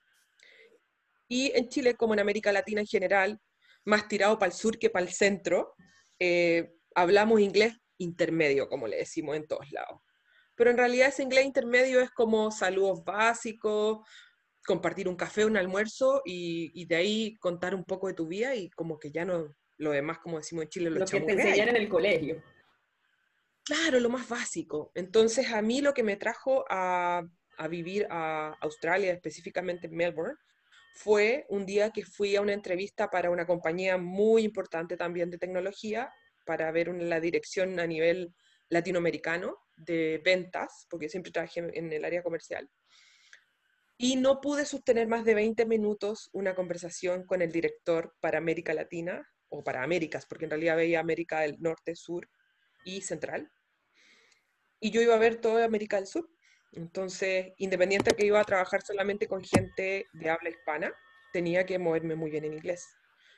Y 1.34 1.52
en 1.56 1.68
Chile, 1.68 1.96
como 1.96 2.14
en 2.14 2.20
América 2.20 2.52
Latina 2.52 2.82
en 2.82 2.86
general, 2.86 3.40
más 3.86 4.08
tirado 4.08 4.38
para 4.38 4.52
el 4.52 4.56
sur 4.56 4.78
que 4.78 4.92
para 4.92 5.04
el 5.04 5.12
centro, 5.12 5.74
eh, 6.20 6.76
hablamos 6.94 7.42
inglés 7.42 7.74
intermedio, 7.98 8.70
como 8.70 8.86
le 8.86 8.98
decimos 8.98 9.36
en 9.36 9.48
todos 9.48 9.72
lados. 9.72 10.00
Pero 10.56 10.70
en 10.70 10.78
realidad 10.78 11.08
ese 11.08 11.24
inglés 11.24 11.46
intermedio 11.46 12.02
es 12.02 12.12
como 12.12 12.52
saludos 12.52 13.04
básicos, 13.04 14.08
compartir 14.64 15.08
un 15.10 15.16
café, 15.16 15.44
un 15.44 15.58
almuerzo 15.58 16.22
y, 16.24 16.86
de 16.86 16.96
ahí 16.96 17.36
contar 17.40 17.74
un 17.74 17.84
poco 17.84 18.10
de 18.10 18.14
tu 18.14 18.28
vida 18.28 18.54
y 18.54 18.70
como 18.70 19.00
que 19.00 19.10
ya 19.12 19.26
no, 19.26 19.56
lo 19.78 19.90
demás, 19.90 20.20
como 20.20 20.38
decimos 20.38 20.66
en 20.66 20.70
Chile, 20.70 20.92
lo, 20.92 21.00
lo 21.00 21.06
que 21.08 21.20
te 21.20 21.32
enseñan 21.32 21.70
en 21.70 21.78
el 21.78 21.90
colegio. 21.90 22.44
Claro, 23.64 24.00
lo 24.00 24.10
más 24.10 24.30
básico. 24.30 24.92
Entonces 24.94 25.52
a 25.52 25.64
mí 25.64 25.82
lo 25.82 25.96
que 25.96 26.04
me 26.04 26.16
trajo 26.16 26.64
a, 26.70 27.24
a 27.58 27.68
vivir 27.68 28.06
a 28.12 28.56
Australia, 28.62 29.12
específicamente 29.12 29.88
en 29.88 29.96
Melbourne, 29.96 30.36
fue 30.94 31.46
un 31.50 31.66
día 31.66 31.90
que 31.90 32.06
fui 32.06 32.36
a 32.36 32.42
una 32.42 32.54
entrevista 32.54 33.10
para 33.10 33.32
una 33.32 33.46
compañía 33.46 33.98
muy 33.98 34.44
importante 34.44 34.96
también 34.96 35.30
de 35.30 35.38
tecnología, 35.38 36.12
para 36.46 36.72
ver 36.72 36.90
la 36.90 37.20
dirección 37.20 37.80
a 37.80 37.88
nivel 37.88 38.34
latinoamericano 38.70 39.58
de 39.76 40.22
ventas, 40.24 40.86
porque 40.90 41.10
siempre 41.10 41.32
trabajé 41.32 41.62
en 41.74 41.92
el 41.92 42.06
área 42.06 42.22
comercial. 42.22 42.70
Y 43.98 44.18
no 44.18 44.42
pude 44.42 44.66
sostener 44.66 45.08
más 45.08 45.26
de 45.26 45.34
20 45.34 45.66
minutos 45.66 46.30
una 46.34 46.56
conversación 46.56 47.26
con 47.26 47.42
el 47.42 47.52
director 47.52 48.16
para 48.20 48.38
América 48.38 48.74
Latina, 48.74 49.28
o 49.54 49.64
para 49.64 49.84
Américas, 49.84 50.26
porque 50.26 50.46
en 50.46 50.52
realidad 50.52 50.76
veía 50.76 51.00
América 51.00 51.42
del 51.42 51.58
Norte, 51.60 51.96
Sur 51.96 52.28
y 52.84 53.02
Central. 53.02 53.52
Y 54.80 54.90
yo 54.90 55.02
iba 55.02 55.14
a 55.14 55.20
ver 55.20 55.40
toda 55.40 55.64
América 55.64 55.98
del 55.98 56.08
Sur. 56.08 56.28
Entonces, 56.74 57.54
independiente 57.58 58.12
de 58.12 58.16
que 58.16 58.26
iba 58.26 58.40
a 58.40 58.44
trabajar 58.44 58.82
solamente 58.82 59.28
con 59.28 59.44
gente 59.44 60.08
de 60.12 60.30
habla 60.30 60.50
hispana, 60.50 60.94
tenía 61.32 61.66
que 61.66 61.80
moverme 61.80 62.16
muy 62.16 62.32
bien 62.32 62.46
en 62.46 62.54
inglés. 62.54 62.88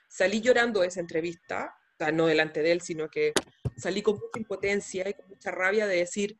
Salí 0.07 0.41
llorando 0.41 0.81
de 0.81 0.87
esa 0.87 0.99
entrevista, 0.99 1.75
o 1.93 1.97
sea, 1.97 2.11
no 2.11 2.27
delante 2.27 2.61
de 2.61 2.71
él, 2.71 2.81
sino 2.81 3.09
que 3.09 3.33
salí 3.77 4.01
con 4.01 4.15
mucha 4.15 4.39
impotencia 4.39 5.07
y 5.09 5.13
con 5.13 5.27
mucha 5.27 5.51
rabia 5.51 5.87
de 5.87 5.97
decir, 5.97 6.39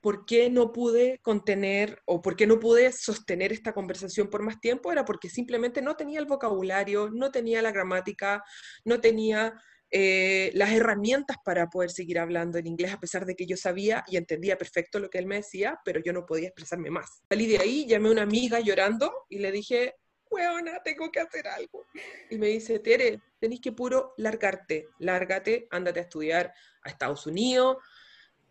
¿por 0.00 0.24
qué 0.24 0.48
no 0.48 0.72
pude 0.72 1.18
contener 1.22 2.00
o 2.06 2.22
por 2.22 2.36
qué 2.36 2.46
no 2.46 2.58
pude 2.58 2.90
sostener 2.92 3.52
esta 3.52 3.72
conversación 3.72 4.30
por 4.30 4.42
más 4.42 4.60
tiempo? 4.60 4.90
Era 4.90 5.04
porque 5.04 5.28
simplemente 5.28 5.82
no 5.82 5.96
tenía 5.96 6.20
el 6.20 6.26
vocabulario, 6.26 7.10
no 7.10 7.30
tenía 7.30 7.60
la 7.60 7.72
gramática, 7.72 8.42
no 8.84 9.00
tenía 9.00 9.60
eh, 9.92 10.52
las 10.54 10.70
herramientas 10.70 11.36
para 11.44 11.68
poder 11.68 11.90
seguir 11.90 12.18
hablando 12.18 12.58
en 12.58 12.66
inglés, 12.66 12.92
a 12.92 13.00
pesar 13.00 13.26
de 13.26 13.34
que 13.34 13.46
yo 13.46 13.56
sabía 13.56 14.04
y 14.06 14.16
entendía 14.16 14.56
perfecto 14.56 15.00
lo 15.00 15.10
que 15.10 15.18
él 15.18 15.26
me 15.26 15.36
decía, 15.36 15.80
pero 15.84 16.00
yo 16.00 16.12
no 16.12 16.26
podía 16.26 16.48
expresarme 16.48 16.90
más. 16.90 17.22
Salí 17.28 17.46
de 17.46 17.58
ahí, 17.58 17.86
llamé 17.86 18.08
a 18.08 18.12
una 18.12 18.22
amiga 18.22 18.60
llorando 18.60 19.12
y 19.28 19.38
le 19.38 19.50
dije, 19.50 19.96
weona, 20.30 20.80
tengo 20.84 21.10
que 21.10 21.20
hacer 21.20 21.48
algo. 21.48 21.86
Y 22.30 22.38
me 22.38 22.46
dice, 22.46 22.78
Tere, 22.78 23.20
tenés 23.40 23.60
que 23.60 23.72
puro 23.72 24.14
largarte, 24.16 24.88
lárgate, 25.00 25.66
ándate 25.70 26.00
a 26.00 26.02
estudiar 26.04 26.54
a 26.82 26.88
Estados 26.88 27.26
Unidos, 27.26 27.78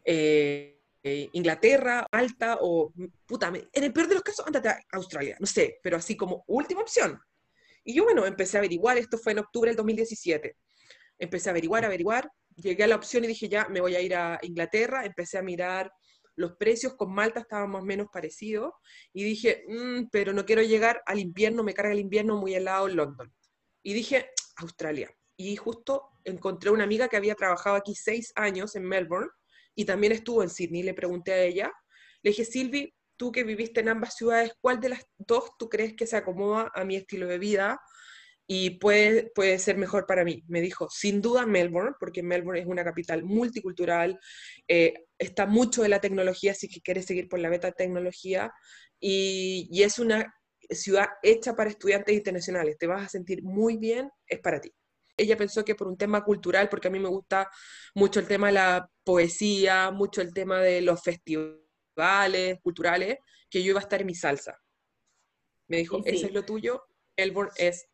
eh, 0.03 0.81
eh, 1.01 1.29
Inglaterra, 1.31 2.05
Malta 2.11 2.57
o, 2.59 2.91
puta, 3.25 3.47
en 3.47 3.83
el 3.83 3.93
peor 3.93 4.09
de 4.09 4.15
los 4.15 4.23
casos, 4.23 4.45
ándate 4.45 4.67
a 4.67 4.81
Australia, 4.91 5.37
no 5.39 5.47
sé, 5.47 5.79
pero 5.81 5.95
así 5.95 6.17
como 6.17 6.43
última 6.47 6.81
opción. 6.81 7.17
Y 7.85 7.93
yo, 7.93 8.03
bueno, 8.03 8.25
empecé 8.25 8.57
a 8.57 8.59
averiguar, 8.59 8.97
esto 8.97 9.17
fue 9.17 9.31
en 9.31 9.39
octubre 9.39 9.69
del 9.69 9.77
2017. 9.77 10.57
Empecé 11.19 11.49
a 11.49 11.51
averiguar, 11.51 11.85
averiguar, 11.85 12.31
llegué 12.55 12.85
a 12.85 12.87
la 12.87 12.95
opción 12.95 13.23
y 13.25 13.27
dije, 13.27 13.49
ya, 13.49 13.67
me 13.69 13.81
voy 13.81 13.95
a 13.95 14.01
ir 14.01 14.15
a 14.15 14.39
Inglaterra, 14.41 15.05
empecé 15.05 15.37
a 15.37 15.43
mirar 15.43 15.91
los 16.39 16.55
precios 16.55 16.95
con 16.95 17.13
Malta 17.13 17.41
estaban 17.41 17.69
más 17.69 17.81
o 17.81 17.85
menos 17.85 18.07
parecidos 18.11 18.71
y 19.11 19.25
dije, 19.25 19.65
mm, 19.67 20.07
pero 20.09 20.31
no 20.31 20.45
quiero 20.45 20.61
llegar 20.61 21.01
al 21.05 21.19
invierno, 21.19 21.63
me 21.63 21.73
carga 21.73 21.91
el 21.91 21.99
invierno 21.99 22.37
muy 22.37 22.55
helado 22.55 22.87
en 22.87 22.95
London. 22.95 23.33
Y 23.83 23.93
dije, 23.93 24.29
Australia. 24.55 25.13
Y 25.35 25.57
justo 25.57 26.09
encontré 26.23 26.69
una 26.69 26.85
amiga 26.85 27.09
que 27.09 27.17
había 27.17 27.35
trabajado 27.35 27.75
aquí 27.75 27.93
seis 27.93 28.31
años 28.35 28.77
en 28.77 28.83
Melbourne 28.83 29.29
y 29.75 29.83
también 29.83 30.13
estuvo 30.13 30.41
en 30.41 30.49
Sydney. 30.49 30.81
Le 30.81 30.93
pregunté 30.93 31.33
a 31.33 31.43
ella, 31.43 31.73
le 32.21 32.31
dije, 32.31 32.45
Silvi, 32.45 32.93
tú 33.17 33.33
que 33.33 33.43
viviste 33.43 33.81
en 33.81 33.89
ambas 33.89 34.15
ciudades, 34.15 34.53
¿cuál 34.61 34.79
de 34.79 34.89
las 34.89 35.03
dos 35.17 35.51
tú 35.59 35.67
crees 35.67 35.93
que 35.93 36.07
se 36.07 36.15
acomoda 36.15 36.71
a 36.73 36.85
mi 36.85 36.95
estilo 36.95 37.27
de 37.27 37.37
vida 37.37 37.81
y 38.51 38.71
puede, 38.79 39.29
puede 39.35 39.59
ser 39.59 39.77
mejor 39.77 40.07
para 40.07 40.25
mí? 40.25 40.43
Me 40.47 40.59
dijo, 40.59 40.87
sin 40.89 41.21
duda 41.21 41.45
Melbourne, 41.45 41.95
porque 41.99 42.23
Melbourne 42.23 42.59
es 42.59 42.65
una 42.65 42.83
capital 42.83 43.23
multicultural, 43.23 44.19
eh, 44.67 45.05
está 45.19 45.45
mucho 45.45 45.83
de 45.83 45.89
la 45.89 46.01
tecnología, 46.01 46.53
así 46.53 46.67
que 46.67 46.81
quieres 46.81 47.05
seguir 47.05 47.29
por 47.29 47.37
la 47.37 47.49
beta 47.49 47.71
tecnología, 47.71 48.51
y, 48.99 49.69
y 49.71 49.83
es 49.83 49.99
una 49.99 50.33
ciudad 50.71 51.09
hecha 51.21 51.55
para 51.55 51.69
estudiantes 51.69 52.15
internacionales, 52.15 52.75
te 52.79 52.87
vas 52.87 53.05
a 53.05 53.09
sentir 53.09 53.43
muy 53.43 53.77
bien, 53.77 54.09
es 54.25 54.39
para 54.39 54.59
ti 54.59 54.73
ella 55.15 55.35
pensó 55.35 55.65
que 55.65 55.75
por 55.75 55.89
un 55.89 55.97
tema 55.97 56.23
cultural, 56.23 56.69
porque 56.69 56.87
a 56.87 56.91
mí 56.91 56.97
me 56.97 57.09
gusta 57.09 57.51
mucho 57.93 58.21
el 58.21 58.27
tema 58.27 58.47
de 58.47 58.53
la 58.53 58.89
poesía, 59.03 59.91
mucho 59.91 60.21
el 60.21 60.33
tema 60.33 60.61
de 60.61 60.79
los 60.79 61.03
festivales 61.03 62.57
culturales, 62.63 63.17
que 63.49 63.61
yo 63.61 63.71
iba 63.71 63.81
a 63.81 63.83
estar 63.83 63.99
en 63.99 64.07
mi 64.07 64.15
salsa. 64.15 64.57
Me 65.67 65.75
dijo, 65.75 66.01
eso 66.05 66.25
es 66.25 66.31
lo 66.31 66.45
tuyo, 66.45 66.85
Elborn 67.17 67.49
es 67.57 67.85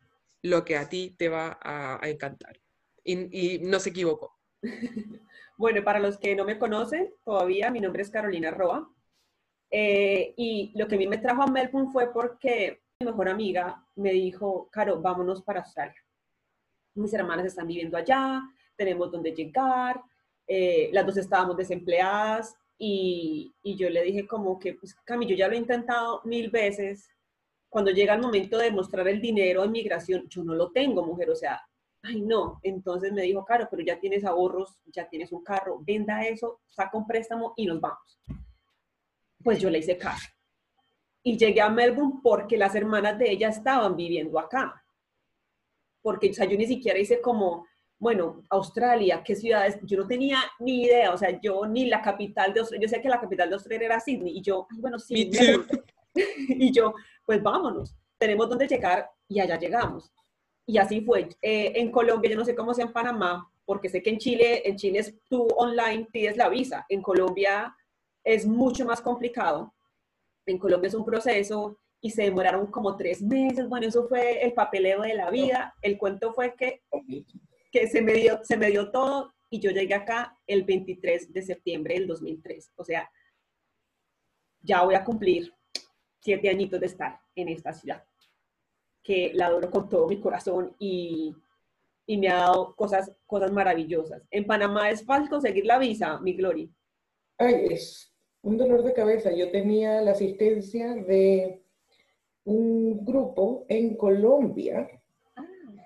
lo 0.42 0.64
que 0.64 0.76
a 0.76 0.88
ti 0.88 1.14
te 1.18 1.28
va 1.28 1.58
a, 1.62 2.00
encantar. 2.08 2.58
Y, 3.04 3.58
no 3.60 3.78
se 3.80 3.90
equivocó. 3.90 4.36
bueno, 5.58 5.84
para 5.84 6.00
los 6.00 6.18
que 6.18 6.34
no 6.34 6.44
me 6.44 6.58
conocen 6.58 7.12
todavía, 7.24 7.70
mi 7.70 7.80
nombre 7.80 8.02
es 8.02 8.10
Carolina 8.10 8.50
Roa. 8.50 8.90
Eh, 9.70 10.34
y 10.36 10.72
lo 10.76 10.86
que 10.86 10.94
a 10.94 10.98
mí 10.98 11.06
me 11.06 11.18
trajo 11.18 11.42
a 11.42 11.46
Melbourne 11.46 11.90
fue 11.92 12.12
porque 12.12 12.82
mi 13.00 13.06
mejor 13.06 13.28
amiga 13.28 13.84
me 13.96 14.12
dijo, 14.12 14.68
Caro, 14.70 15.00
vámonos 15.00 15.42
para 15.42 15.60
Australia 15.60 16.06
mis 16.96 17.12
hermanas 17.12 17.46
están 17.46 17.66
viviendo 17.66 17.96
allá, 17.96 18.42
tenemos 18.74 19.10
donde 19.12 19.32
llegar, 19.32 20.00
eh, 20.46 20.90
las 20.92 21.06
dos 21.06 21.16
estábamos 21.16 21.56
desempleadas 21.56 22.54
y, 22.78 23.54
y, 23.62 23.76
yo 23.76 23.88
le 23.88 24.02
dije 24.02 24.26
como 24.26 24.58
que, 24.58 24.74
pues 24.74 24.96
ya 25.36 25.48
lo 25.48 25.54
he 25.54 25.58
intentado 25.58 26.20
mil 26.24 26.50
veces, 26.50 27.08
cuando 27.68 27.90
llega 27.90 28.14
el 28.14 28.22
momento 28.22 28.58
de 28.58 28.70
mostrar 28.70 29.06
el 29.08 29.20
dinero 29.20 29.64
en 29.64 29.72
migración, 29.72 30.28
yo 30.28 30.42
no 30.44 30.54
lo 30.54 30.70
tengo, 30.72 31.04
mujer, 31.04 31.30
o 31.30 31.36
sea, 31.36 31.60
ay 32.02 32.22
no, 32.22 32.60
entonces 32.62 33.12
me 33.12 33.22
dijo, 33.22 33.44
claro, 33.44 33.68
pero 33.70 33.82
ya 33.82 33.98
tienes 33.98 34.24
ahorros, 34.24 34.78
ya 34.86 35.08
tienes 35.08 35.32
un 35.32 35.42
carro, 35.42 35.80
venda 35.80 36.22
eso, 36.26 36.60
saca 36.66 36.96
un 36.96 37.06
préstamo 37.06 37.52
y 37.56 37.66
nos 37.66 37.80
vamos. 37.80 38.20
Pues 39.42 39.60
yo 39.60 39.70
le 39.70 39.78
hice 39.78 39.96
caso. 39.96 40.28
Y 41.22 41.36
llegué 41.36 41.60
a 41.60 41.68
Melbourne 41.68 42.20
porque 42.22 42.56
las 42.56 42.74
hermanas 42.74 43.18
de 43.18 43.30
ella 43.30 43.48
estaban 43.48 43.96
viviendo 43.96 44.38
acá 44.38 44.82
porque 46.06 46.30
o 46.30 46.32
sea, 46.32 46.46
yo 46.46 46.56
ni 46.56 46.66
siquiera 46.66 47.00
hice 47.00 47.20
como, 47.20 47.66
bueno, 47.98 48.44
Australia, 48.50 49.24
¿qué 49.24 49.34
ciudades? 49.34 49.76
Yo 49.82 49.98
no 49.98 50.06
tenía 50.06 50.38
ni 50.60 50.84
idea, 50.84 51.12
o 51.12 51.18
sea, 51.18 51.40
yo 51.40 51.66
ni 51.66 51.86
la 51.86 52.00
capital 52.00 52.54
de 52.54 52.60
Australia, 52.60 52.86
yo 52.86 52.88
sé 52.88 53.02
que 53.02 53.08
la 53.08 53.20
capital 53.20 53.48
de 53.48 53.56
Australia 53.56 53.86
era 53.86 53.98
Sydney, 53.98 54.38
y 54.38 54.40
yo, 54.40 54.68
ay, 54.70 54.78
bueno, 54.80 55.00
sí, 55.00 55.28
y 56.48 56.72
yo, 56.72 56.94
pues 57.24 57.42
vámonos, 57.42 57.96
tenemos 58.18 58.48
donde 58.48 58.66
llegar 58.66 59.10
y 59.28 59.40
allá 59.40 59.58
llegamos. 59.58 60.12
Y 60.66 60.78
así 60.78 61.00
fue. 61.00 61.28
Eh, 61.42 61.72
en 61.76 61.90
Colombia, 61.92 62.30
yo 62.30 62.36
no 62.36 62.44
sé 62.44 62.54
cómo 62.54 62.74
sea 62.74 62.86
en 62.86 62.92
Panamá, 62.92 63.50
porque 63.64 63.88
sé 63.88 64.02
que 64.02 64.10
en 64.10 64.18
Chile, 64.18 64.62
en 64.68 64.76
Chile 64.76 65.00
es, 65.00 65.14
tú 65.28 65.46
online 65.56 66.08
pides 66.12 66.36
la 66.36 66.48
visa, 66.48 66.86
en 66.88 67.02
Colombia 67.02 67.74
es 68.24 68.46
mucho 68.46 68.84
más 68.84 69.00
complicado. 69.00 69.72
En 70.46 70.58
Colombia 70.58 70.88
es 70.88 70.94
un 70.94 71.04
proceso, 71.04 71.78
y 72.00 72.10
se 72.10 72.22
demoraron 72.22 72.66
como 72.68 72.96
tres 72.96 73.22
meses. 73.22 73.68
Bueno, 73.68 73.88
eso 73.88 74.06
fue 74.08 74.44
el 74.44 74.52
papeleo 74.52 75.02
de 75.02 75.14
la 75.14 75.30
vida. 75.30 75.74
El 75.82 75.98
cuento 75.98 76.32
fue 76.32 76.54
que, 76.54 76.82
que 77.72 77.88
se, 77.88 78.02
me 78.02 78.14
dio, 78.14 78.40
se 78.44 78.56
me 78.56 78.70
dio 78.70 78.90
todo 78.90 79.32
y 79.50 79.60
yo 79.60 79.70
llegué 79.70 79.94
acá 79.94 80.38
el 80.46 80.64
23 80.64 81.32
de 81.32 81.42
septiembre 81.42 81.94
del 81.94 82.06
2003. 82.06 82.72
O 82.76 82.84
sea, 82.84 83.10
ya 84.60 84.82
voy 84.82 84.94
a 84.94 85.04
cumplir 85.04 85.52
siete 86.26 86.48
añitos 86.48 86.80
de 86.80 86.86
estar 86.86 87.20
en 87.36 87.48
esta 87.48 87.72
ciudad, 87.72 88.02
que 89.00 89.30
la 89.32 89.46
adoro 89.46 89.70
con 89.70 89.88
todo 89.88 90.08
mi 90.08 90.20
corazón 90.20 90.74
y, 90.80 91.32
y 92.04 92.18
me 92.18 92.28
ha 92.28 92.38
dado 92.38 92.74
cosas, 92.74 93.12
cosas 93.26 93.52
maravillosas. 93.52 94.22
En 94.32 94.44
Panamá 94.44 94.90
es 94.90 95.04
fácil 95.04 95.30
conseguir 95.30 95.64
la 95.64 95.78
visa, 95.78 96.18
mi 96.18 96.32
Glory. 96.32 96.68
Ay, 97.38 97.66
es 97.70 98.12
un 98.42 98.56
dolor 98.56 98.82
de 98.82 98.92
cabeza. 98.92 99.30
Yo 99.30 99.52
tenía 99.52 100.00
la 100.02 100.10
asistencia 100.10 100.94
de 100.94 101.62
un 102.44 103.04
grupo 103.04 103.64
en 103.68 103.96
Colombia 103.96 104.88
ah. 105.36 105.44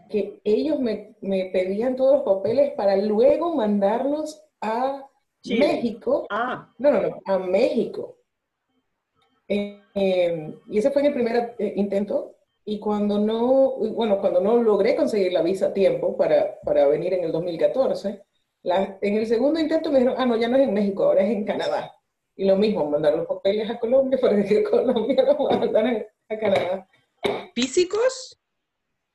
que 0.08 0.40
ellos 0.42 0.80
me, 0.80 1.16
pedían 1.52 1.96
todos 1.96 2.16
los 2.16 2.22
papeles 2.22 2.72
para 2.74 2.96
luego 2.96 3.54
mandarlos 3.54 4.42
a 4.62 5.06
México. 5.44 6.26
Ah. 6.30 6.72
No, 6.78 6.92
no, 6.92 7.02
no, 7.02 7.20
a 7.26 7.38
México. 7.38 8.19
Eh, 9.50 9.82
eh, 9.96 10.54
y 10.68 10.78
ese 10.78 10.92
fue 10.92 11.04
el 11.04 11.12
primer 11.12 11.56
eh, 11.58 11.72
intento. 11.76 12.36
Y 12.64 12.78
cuando 12.78 13.18
no, 13.18 13.76
bueno, 13.78 14.20
cuando 14.20 14.40
no 14.40 14.62
logré 14.62 14.94
conseguir 14.94 15.32
la 15.32 15.42
visa 15.42 15.66
a 15.66 15.72
tiempo 15.72 16.16
para, 16.16 16.60
para 16.60 16.86
venir 16.86 17.14
en 17.14 17.24
el 17.24 17.32
2014, 17.32 18.22
en 18.62 19.16
el 19.16 19.26
segundo 19.26 19.58
intento 19.58 19.90
me 19.90 19.98
dijeron, 19.98 20.20
ah, 20.20 20.26
no, 20.26 20.36
ya 20.36 20.48
no 20.48 20.56
es 20.56 20.68
en 20.68 20.74
México, 20.74 21.04
ahora 21.04 21.22
es 21.22 21.30
en 21.30 21.44
Canadá. 21.44 21.92
Y 22.36 22.44
lo 22.44 22.56
mismo, 22.56 22.88
mandar 22.88 23.16
los 23.16 23.26
papeles 23.26 23.68
a 23.68 23.78
Colombia 23.80 24.18
para 24.20 24.42
que 24.44 24.62
Colombia 24.62 25.22
los 25.24 25.58
mandara 25.58 26.06
a 26.28 26.38
Canadá. 26.38 26.88
¿Físicos? 27.54 28.38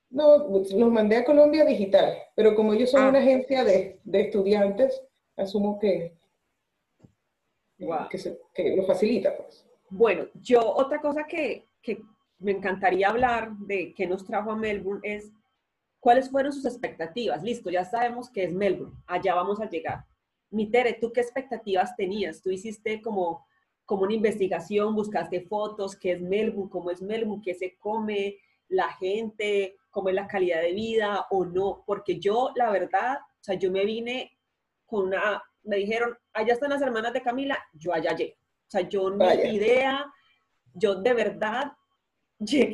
No, 0.10 0.38
los 0.38 0.92
mandé 0.92 1.18
a 1.18 1.26
Colombia 1.26 1.64
digital, 1.64 2.18
pero 2.36 2.56
como 2.56 2.74
ellos 2.74 2.92
son 2.92 3.04
ah. 3.04 3.10
una 3.10 3.20
agencia 3.20 3.64
de, 3.64 4.00
estudiantes, 4.12 5.02
asumo 5.38 5.80
que, 5.80 6.18
que, 7.78 8.76
lo 8.76 8.86
facilita. 8.86 9.36
Pues. 9.38 9.65
Bueno, 9.98 10.26
yo 10.34 10.62
otra 10.62 11.00
cosa 11.00 11.24
que, 11.26 11.68
me 12.38 12.52
encantaría 12.52 13.08
hablar 13.08 13.56
de 13.60 13.94
que 13.94 14.06
nos 14.06 14.26
trajo 14.26 14.52
a 14.52 14.58
Melbourne 14.58 15.00
es 15.04 15.32
cuáles 16.02 16.30
fueron 16.30 16.52
sus 16.52 16.66
expectativas. 16.66 17.42
Listo, 17.42 17.70
ya 17.70 17.86
sabemos 17.86 18.30
que 18.30 18.44
es 18.44 18.52
Melbourne, 18.52 18.94
allá 19.08 19.36
vamos 19.36 19.62
a 19.62 19.70
llegar. 19.70 20.04
Mi 20.50 20.70
Tere, 20.70 20.98
¿tú 21.00 21.14
qué 21.14 21.22
expectativas 21.22 21.96
tenías? 21.96 22.42
Tú 22.42 22.52
hiciste 22.52 23.02
como 23.02 23.46
como 23.86 24.02
una 24.02 24.16
investigación, 24.16 24.96
buscaste 24.96 25.42
fotos, 25.42 25.96
qué 25.96 26.14
es 26.14 26.22
Melbourne, 26.22 26.70
cómo 26.70 26.92
es 26.92 27.02
Melbourne, 27.02 27.44
qué 27.46 27.54
se 27.54 27.78
come, 27.78 28.38
la 28.68 28.92
gente, 28.94 29.78
cómo 29.92 30.10
es 30.10 30.16
la 30.16 30.28
calidad 30.28 30.62
de 30.62 30.74
vida 30.74 31.28
o 31.30 31.46
no, 31.46 31.84
porque 31.86 32.20
yo, 32.20 32.52
la 32.56 32.72
verdad, 32.72 33.20
o 33.20 33.44
sea, 33.44 33.56
yo 33.56 33.72
me 33.72 33.86
vine 33.86 34.40
con 34.88 35.06
una, 35.08 35.42
me 35.64 35.78
dijeron, 35.78 36.18
allá 36.34 36.54
están 36.54 36.72
las 36.72 36.82
hermanas 36.82 37.14
de 37.14 37.22
Camila, 37.22 37.64
yo 37.74 37.94
allá 37.94 38.16
llegué. 38.16 38.36
O 38.68 38.72
sea, 38.72 38.82
yo 38.82 39.10
ni 39.10 39.56
idea, 39.56 40.06
yo 40.74 40.96
de 40.96 41.14
verdad, 41.14 41.72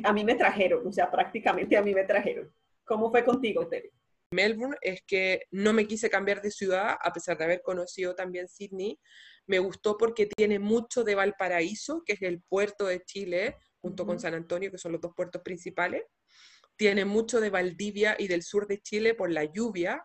a 0.03 0.13
mí 0.13 0.24
me 0.24 0.36
trajeron, 0.36 0.88
o 0.88 0.91
sea, 0.91 1.12
prácticamente 1.12 1.77
a 1.77 1.81
mí 1.81 1.93
me 1.93 2.03
trajeron. 2.03 2.51
¿Cómo 2.83 3.12
fue 3.12 3.24
contigo, 3.24 3.67
Tere? 3.67 3.91
Melbourne 4.31 4.77
es 4.81 5.01
que 5.05 5.43
no 5.51 5.74
me 5.74 5.86
quise 5.86 6.10
cambiar 6.10 6.41
de 6.41 6.51
ciudad, 6.51 6.95
a 7.01 7.12
pesar 7.12 7.38
de 7.38 7.43
haber 7.43 7.62
conocido 7.62 8.15
también 8.15 8.48
Sydney, 8.48 8.98
me 9.45 9.60
gustó 9.60 9.98
porque 9.98 10.27
tiene 10.27 10.60
mucho 10.60 11.03
de 11.03 11.15
Valparaíso, 11.15 12.03
que 12.05 12.13
es 12.13 12.21
el 12.21 12.41
puerto 12.41 12.86
de 12.86 13.01
Chile, 13.03 13.57
junto 13.81 14.05
con 14.05 14.19
San 14.19 14.33
Antonio, 14.33 14.71
que 14.71 14.77
son 14.77 14.93
los 14.93 15.01
dos 15.01 15.13
puertos 15.15 15.41
principales. 15.41 16.03
Tiene 16.77 17.03
mucho 17.03 17.41
de 17.41 17.50
Valdivia 17.50 18.15
y 18.17 18.27
del 18.27 18.43
sur 18.43 18.67
de 18.67 18.79
Chile 18.81 19.13
por 19.13 19.29
la 19.31 19.43
lluvia 19.43 20.01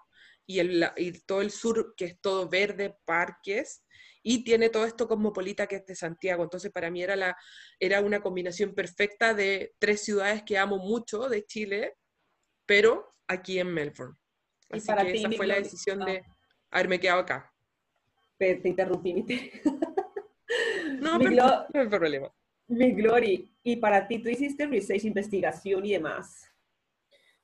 y, 0.47 0.59
el, 0.59 0.91
todo 1.27 1.43
el 1.43 1.51
sur, 1.51 1.95
que 1.97 2.07
es 2.07 2.21
todo 2.21 2.49
verde, 2.49 2.97
parques. 3.05 3.85
Y 4.29 4.43
tiene 4.43 4.71
todo 4.71 4.87
esto 4.87 5.07
cosmopolita 5.07 5.69
que 5.69 5.77
es 5.77 5.87
de 5.87 5.95
Santiago. 5.95 6.43
Entonces, 6.43 6.73
para 6.73 6.91
mí 6.91 7.01
era, 7.01 7.15
la, 7.15 7.37
era 7.79 8.01
una 8.01 8.21
combinación 8.21 8.75
perfecta 8.75 9.35
de 9.35 9.73
tres 9.79 10.03
ciudades 10.03 10.43
que 10.43 10.59
amo 10.59 10.79
mucho 10.79 11.29
de 11.29 11.45
Chile, 11.45 11.95
pero 12.67 13.15
aquí 13.29 13.61
en 13.61 13.73
Melbourne. 13.73 14.17
Así 14.69 14.85
para 14.85 15.05
que 15.05 15.13
ti, 15.13 15.19
esa 15.19 15.31
fue 15.31 15.47
la 15.47 15.55
decisión 15.55 16.01
de 16.01 16.25
haberme 16.73 16.99
quedado 16.99 17.21
acá. 17.21 17.55
Te, 18.37 18.57
te 18.57 18.69
interrumpí, 18.69 19.15
mi, 19.15 19.23
No, 21.01 21.21
Mi 21.21 21.27
pero 21.27 21.47
no 21.73 21.81
hay 21.81 21.89
problema. 21.89 22.35
mi 22.67 22.95
Glory. 22.95 23.57
Y 23.63 23.77
para 23.77 24.09
ti, 24.09 24.19
tú 24.19 24.29
hiciste 24.29 24.67
research, 24.67 25.05
investigación 25.05 25.87
y 25.87 25.93
demás. 25.93 26.51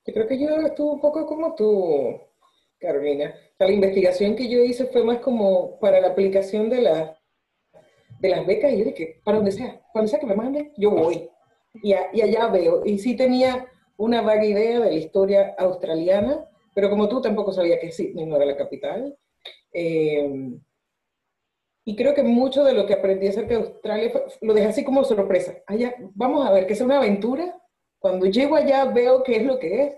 Yo 0.04 0.14
creo 0.14 0.26
que 0.26 0.40
yo 0.40 0.48
estuve 0.66 0.94
un 0.94 1.00
poco 1.00 1.24
como 1.26 1.54
tú, 1.54 2.20
Carolina. 2.80 3.32
La 3.66 3.72
investigación 3.72 4.36
que 4.36 4.48
yo 4.48 4.62
hice 4.64 4.86
fue 4.86 5.04
más 5.04 5.18
como 5.18 5.78
para 5.78 6.00
la 6.00 6.08
aplicación 6.08 6.68
de, 6.68 6.82
la, 6.82 7.18
de 8.20 8.28
las 8.28 8.46
becas 8.46 8.72
y 8.72 8.78
yo 8.78 8.84
dije, 8.84 9.20
para 9.24 9.36
donde 9.38 9.52
sea, 9.52 9.80
cuando 9.92 10.08
sea 10.08 10.18
que 10.20 10.26
me 10.26 10.34
manden, 10.36 10.72
yo 10.76 10.90
voy. 10.90 11.28
Y, 11.82 11.92
a- 11.92 12.08
y 12.12 12.20
allá 12.22 12.48
veo. 12.48 12.82
Y 12.84 12.98
sí 12.98 13.16
tenía 13.16 13.66
una 13.96 14.20
vaga 14.22 14.44
idea 14.44 14.80
de 14.80 14.90
la 14.90 14.96
historia 14.96 15.54
australiana, 15.58 16.44
pero 16.74 16.90
como 16.90 17.08
tú 17.08 17.20
tampoco 17.20 17.52
sabía 17.52 17.78
que 17.78 17.92
Sydney 17.92 18.26
no 18.26 18.36
era 18.36 18.46
la 18.46 18.56
capital. 18.56 19.16
Eh, 19.72 20.50
y 21.84 21.96
creo 21.96 22.14
que 22.14 22.22
mucho 22.22 22.62
de 22.64 22.74
lo 22.74 22.86
que 22.86 22.94
aprendí 22.94 23.26
acerca 23.26 23.50
de 23.58 23.64
Australia 23.66 24.12
lo 24.40 24.54
dejé 24.54 24.68
así 24.68 24.84
como 24.84 25.02
sorpresa. 25.04 25.54
Allá, 25.66 25.94
vamos 26.14 26.46
a 26.46 26.52
ver, 26.52 26.66
que 26.66 26.74
es 26.74 26.80
una 26.80 26.98
aventura. 26.98 27.58
Cuando 27.98 28.26
llego 28.26 28.56
allá 28.56 28.84
veo 28.86 29.22
qué 29.22 29.36
es 29.36 29.42
lo 29.44 29.58
que 29.58 29.82
es. 29.84 29.96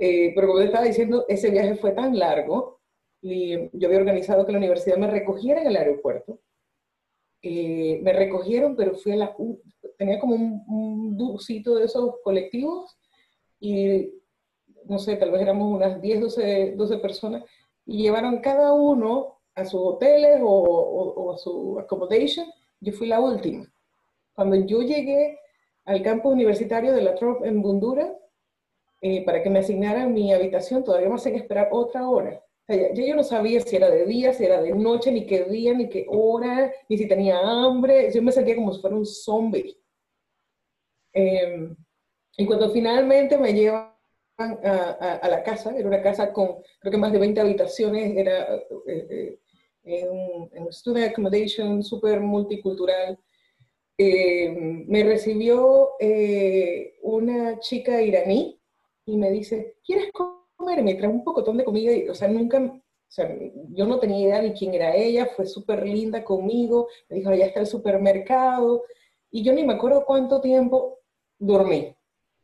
Eh, 0.00 0.32
pero 0.34 0.48
como 0.48 0.58
te 0.58 0.66
estaba 0.66 0.84
diciendo, 0.84 1.24
ese 1.28 1.50
viaje 1.50 1.76
fue 1.76 1.92
tan 1.92 2.18
largo 2.18 2.80
y 3.24 3.70
yo 3.72 3.88
había 3.88 3.98
organizado 4.00 4.44
que 4.44 4.52
la 4.52 4.58
universidad 4.58 4.98
me 4.98 5.06
recogiera 5.10 5.62
en 5.62 5.68
el 5.68 5.76
aeropuerto. 5.76 6.40
Eh, 7.42 8.00
me 8.02 8.12
recogieron, 8.12 8.74
pero 8.76 8.94
fui 8.94 9.12
a 9.12 9.16
la... 9.16 9.34
u- 9.38 9.60
tenía 9.98 10.18
como 10.18 10.34
un, 10.34 10.62
un 10.66 11.16
busito 11.16 11.74
de 11.76 11.84
esos 11.84 12.16
colectivos 12.22 12.96
y 13.60 14.10
no 14.86 14.98
sé, 14.98 15.16
tal 15.16 15.30
vez 15.30 15.42
éramos 15.42 15.72
unas 15.72 16.00
10, 16.02 16.20
12, 16.20 16.74
12 16.76 16.98
personas 16.98 17.44
y 17.86 18.02
llevaron 18.02 18.40
cada 18.40 18.72
uno 18.74 19.40
a 19.54 19.64
sus 19.64 19.80
hoteles 19.82 20.40
o, 20.42 20.46
o- 20.48 21.14
o 21.14 21.32
a 21.34 21.38
su 21.38 21.78
accommodation. 21.80 22.46
Yo 22.80 22.92
fui 22.92 23.06
la 23.08 23.20
última. 23.20 23.72
Cuando 24.34 24.56
yo 24.56 24.82
llegué 24.82 25.38
al 25.86 26.02
campus 26.02 26.32
universitario 26.34 26.92
de 26.92 27.02
la 27.02 27.14
Trop 27.14 27.44
en 27.46 27.62
Bundura, 27.62 28.16
eh, 29.02 29.24
para 29.24 29.42
que 29.42 29.50
me 29.50 29.60
asignaran 29.60 30.12
mi 30.14 30.32
habitación, 30.34 30.84
todavía 30.84 31.08
me 31.08 31.16
hacen 31.16 31.36
esperar 31.36 31.70
otra 31.72 32.08
hora. 32.08 32.43
O 32.66 32.72
sea, 32.72 32.94
ya, 32.94 33.04
yo 33.06 33.14
no 33.16 33.22
sabía 33.22 33.60
si 33.60 33.76
era 33.76 33.90
de 33.90 34.06
día, 34.06 34.32
si 34.32 34.44
era 34.44 34.60
de 34.62 34.70
noche, 34.74 35.12
ni 35.12 35.26
qué 35.26 35.44
día, 35.44 35.74
ni 35.74 35.88
qué 35.88 36.06
hora, 36.08 36.72
ni 36.88 36.96
si 36.98 37.06
tenía 37.06 37.38
hambre. 37.40 38.10
Yo 38.12 38.22
me 38.22 38.32
sentía 38.32 38.56
como 38.56 38.72
si 38.72 38.80
fuera 38.80 38.96
un 38.96 39.04
zombie. 39.06 39.76
Eh, 41.12 41.68
y 42.36 42.46
cuando 42.46 42.70
finalmente 42.70 43.38
me 43.38 43.52
llevan 43.52 43.92
a, 44.38 44.44
a- 44.64 45.16
a 45.16 45.28
la 45.28 45.42
casa, 45.42 45.76
era 45.76 45.86
una 45.88 46.02
casa 46.02 46.32
con 46.32 46.56
creo 46.80 46.90
que 46.90 46.96
más 46.98 47.12
de 47.12 47.18
20 47.18 47.40
habitaciones, 47.40 48.16
era 48.16 48.56
eh, 48.88 49.38
eh, 49.84 50.08
un, 50.08 50.50
un 50.52 50.72
student 50.72 51.10
accommodation 51.10 51.82
súper 51.82 52.20
multicultural. 52.20 53.18
Eh, 53.98 54.50
me 54.88 55.04
recibió 55.04 55.90
eh, 56.00 56.96
una 57.02 57.60
chica 57.60 58.02
iraní 58.02 58.60
y 59.06 59.16
me 59.18 59.30
dice, 59.30 59.76
¿quieres 59.84 60.10
comer? 60.12 60.43
Y 60.58 60.82
me 60.82 60.94
trae 60.94 61.10
un 61.10 61.24
pocotón 61.24 61.56
de 61.56 61.64
comida, 61.64 61.92
y, 61.92 62.08
o 62.08 62.14
sea, 62.14 62.28
nunca, 62.28 62.58
o 62.58 62.80
sea, 63.08 63.36
yo 63.70 63.86
no 63.86 63.98
tenía 63.98 64.20
idea 64.20 64.42
ni 64.42 64.52
quién 64.52 64.74
era 64.74 64.94
ella, 64.94 65.26
fue 65.26 65.46
súper 65.46 65.86
linda 65.86 66.24
conmigo, 66.24 66.88
me 67.08 67.16
dijo, 67.16 67.30
allá 67.30 67.46
está 67.46 67.60
el 67.60 67.66
supermercado, 67.66 68.82
y 69.30 69.42
yo 69.42 69.52
ni 69.52 69.64
me 69.64 69.74
acuerdo 69.74 70.04
cuánto 70.04 70.40
tiempo 70.40 71.00
dormí. 71.38 71.94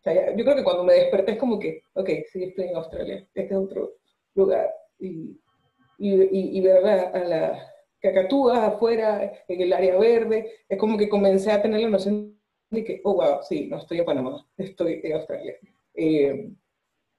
O 0.01 0.03
sea, 0.03 0.35
yo 0.35 0.45
creo 0.45 0.57
que 0.57 0.65
cuando 0.65 0.85
me 0.85 0.95
desperté 0.95 1.33
es 1.33 1.39
como 1.39 1.59
que, 1.59 1.83
ok, 1.95 2.09
sí, 2.31 2.45
estoy 2.45 2.67
en 2.67 2.77
Australia, 2.77 3.17
este 3.35 3.55
es 3.55 3.59
otro 3.61 3.95
lugar, 4.35 4.71
y, 4.99 5.41
y, 5.99 6.15
y, 6.15 6.59
y 6.59 6.61
ver 6.61 6.87
a, 6.87 7.11
a 7.11 7.25
las 7.25 7.63
cacatúas 8.01 8.59
afuera, 8.59 9.33
en 9.49 9.61
el 9.61 9.73
área 9.73 9.99
verde, 9.99 10.53
es 10.69 10.79
como 10.79 10.97
que 10.99 11.09
comencé 11.09 11.51
a 11.51 11.63
tener 11.63 11.81
la 11.81 11.91
noción 11.91 12.39
de 12.71 12.85
que, 12.85 13.01
oh, 13.05 13.15
wow, 13.15 13.39
sí, 13.43 13.67
no 13.67 13.79
estoy 13.79 13.99
en 13.99 14.05
Panamá, 14.05 14.47
estoy 14.57 15.01
en 15.03 15.13
Australia. 15.15 15.57
Eh, 15.95 16.51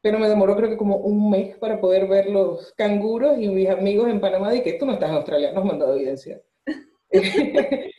pero 0.02 0.20
me 0.20 0.30
demoró 0.30 0.56
creo 0.56 0.70
que 0.70 0.78
como 0.78 0.98
un 0.98 1.30
mes 1.30 1.58
para 1.58 1.80
poder 1.80 2.08
ver 2.08 2.28
los 2.28 2.74
canguros 2.74 3.38
y 3.38 3.48
mis 3.48 3.70
amigos 3.70 4.10
en 4.10 4.20
Panamá 4.20 4.52
de 4.52 4.64
que 4.64 4.74
tú 4.74 4.86
no 4.86 4.94
estás 4.94 5.10
en 5.10 5.16
Australia, 5.16 5.52
nos 5.54 5.66
mandado 5.66 5.96
evidencia. 5.96 6.42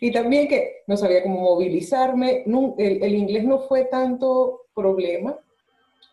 y 0.00 0.12
también 0.12 0.48
que 0.48 0.82
no 0.86 0.96
sabía 0.96 1.22
cómo 1.22 1.40
movilizarme, 1.40 2.44
el, 2.78 3.02
el 3.02 3.14
inglés 3.14 3.44
no 3.44 3.60
fue 3.60 3.84
tanto 3.86 4.62
problema, 4.74 5.38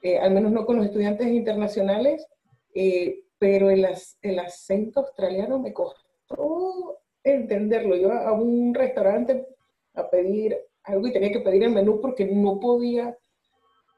eh, 0.02 0.17
al 0.17 0.32
menos 0.32 0.52
no 0.52 0.65
con 0.65 0.78
los 0.78 0.86
estudiantes 0.86 1.28
internacionales, 1.28 2.26
eh, 2.74 3.24
pero 3.38 3.70
el, 3.70 3.88
el 4.22 4.39
acento 4.39 5.02
australiano 5.02 5.60
me 5.60 5.74
costó 5.74 7.00
entenderlo. 7.24 7.96
Yo 7.96 8.12
a 8.12 8.32
un 8.32 8.74
restaurante 8.74 9.48
a 9.94 10.10
pedir 10.10 10.58
algo 10.84 11.08
y 11.08 11.13
tenía 11.13 11.32
que 11.32 11.41
pedir 11.41 11.63
el 11.63 11.72
menú 11.72 12.00
porque 12.02 12.26
no 12.26 12.60
podía, 12.60 13.17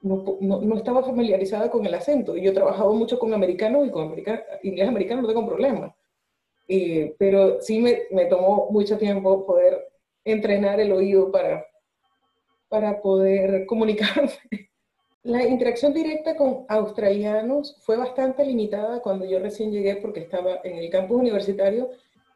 no, 0.04 0.60
no, 0.62 0.78
estaba 0.78 1.04
familiarizada 1.04 1.72
con 1.72 1.86
el 1.86 1.94
acento. 1.96 2.36
Yo 2.38 2.52
he 2.52 2.54
trabajado 2.54 2.94
mucho 2.94 3.18
con 3.20 3.34
americanos 3.34 3.88
y 3.88 3.92
con 3.92 4.06
america- 4.08 4.46
inglés 4.64 4.88
americano 4.88 5.22
no 5.24 5.28
tengo 5.30 5.46
problema. 5.48 5.96
Pero 7.18 7.62
sí 7.62 7.80
me, 7.80 8.04
me 8.12 8.26
tomó 8.26 8.68
mucho 8.70 8.98
tiempo 8.98 9.46
poder 9.46 9.88
entrenar 10.26 10.80
el 10.80 10.92
oído 10.92 11.32
para, 11.32 11.66
para 12.70 13.02
poder 13.02 13.66
comunicarme. 13.66 14.32
La 15.24 15.44
interacción 15.46 15.94
directa 15.94 16.36
con 16.36 16.66
australianos 16.70 17.78
fue 17.82 17.98
bastante 17.98 18.46
limitada 18.46 19.02
cuando 19.02 19.26
yo 19.26 19.40
recién 19.40 19.72
llegué 19.72 19.98
porque 19.98 20.22
estaba 20.22 20.62
en 20.64 20.78
el 20.78 20.90
campus 20.90 21.18
universitario 21.22 21.92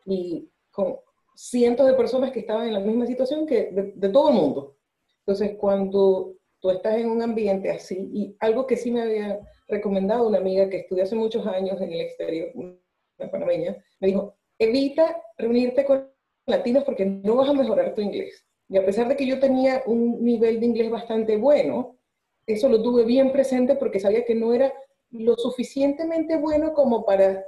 y 0.05 0.49
con 0.71 0.97
cientos 1.35 1.87
de 1.87 1.95
personas 1.95 2.31
que 2.31 2.41
estaban 2.41 2.67
en 2.67 2.73
la 2.73 2.79
misma 2.81 3.05
situación 3.07 3.45
que 3.47 3.71
de, 3.71 3.93
de 3.95 4.09
todo 4.09 4.29
el 4.29 4.35
mundo. 4.35 4.77
Entonces, 5.19 5.57
cuando 5.57 6.36
tú 6.59 6.71
estás 6.71 6.95
en 6.95 7.09
un 7.09 7.21
ambiente 7.21 7.69
así, 7.69 8.09
y 8.13 8.35
algo 8.39 8.65
que 8.65 8.77
sí 8.77 8.91
me 8.91 9.01
había 9.01 9.39
recomendado 9.67 10.27
una 10.27 10.39
amiga 10.39 10.69
que 10.69 10.77
estudió 10.77 11.03
hace 11.03 11.15
muchos 11.15 11.45
años 11.45 11.79
en 11.81 11.91
el 11.91 12.01
exterior, 12.01 12.51
una 12.55 13.31
panameña, 13.31 13.75
me 13.99 14.07
dijo, 14.07 14.35
evita 14.57 15.21
reunirte 15.37 15.85
con 15.85 16.09
latinos 16.45 16.83
porque 16.83 17.05
no 17.05 17.35
vas 17.35 17.49
a 17.49 17.53
mejorar 17.53 17.93
tu 17.93 18.01
inglés. 18.01 18.45
Y 18.69 18.77
a 18.77 18.85
pesar 18.85 19.07
de 19.07 19.15
que 19.15 19.25
yo 19.25 19.39
tenía 19.39 19.83
un 19.85 20.23
nivel 20.23 20.59
de 20.59 20.65
inglés 20.65 20.89
bastante 20.89 21.37
bueno, 21.37 21.97
eso 22.45 22.69
lo 22.69 22.81
tuve 22.81 23.03
bien 23.05 23.31
presente 23.31 23.75
porque 23.75 23.99
sabía 23.99 24.25
que 24.25 24.35
no 24.35 24.53
era 24.53 24.73
lo 25.11 25.35
suficientemente 25.35 26.37
bueno 26.37 26.73
como 26.73 27.05
para, 27.05 27.45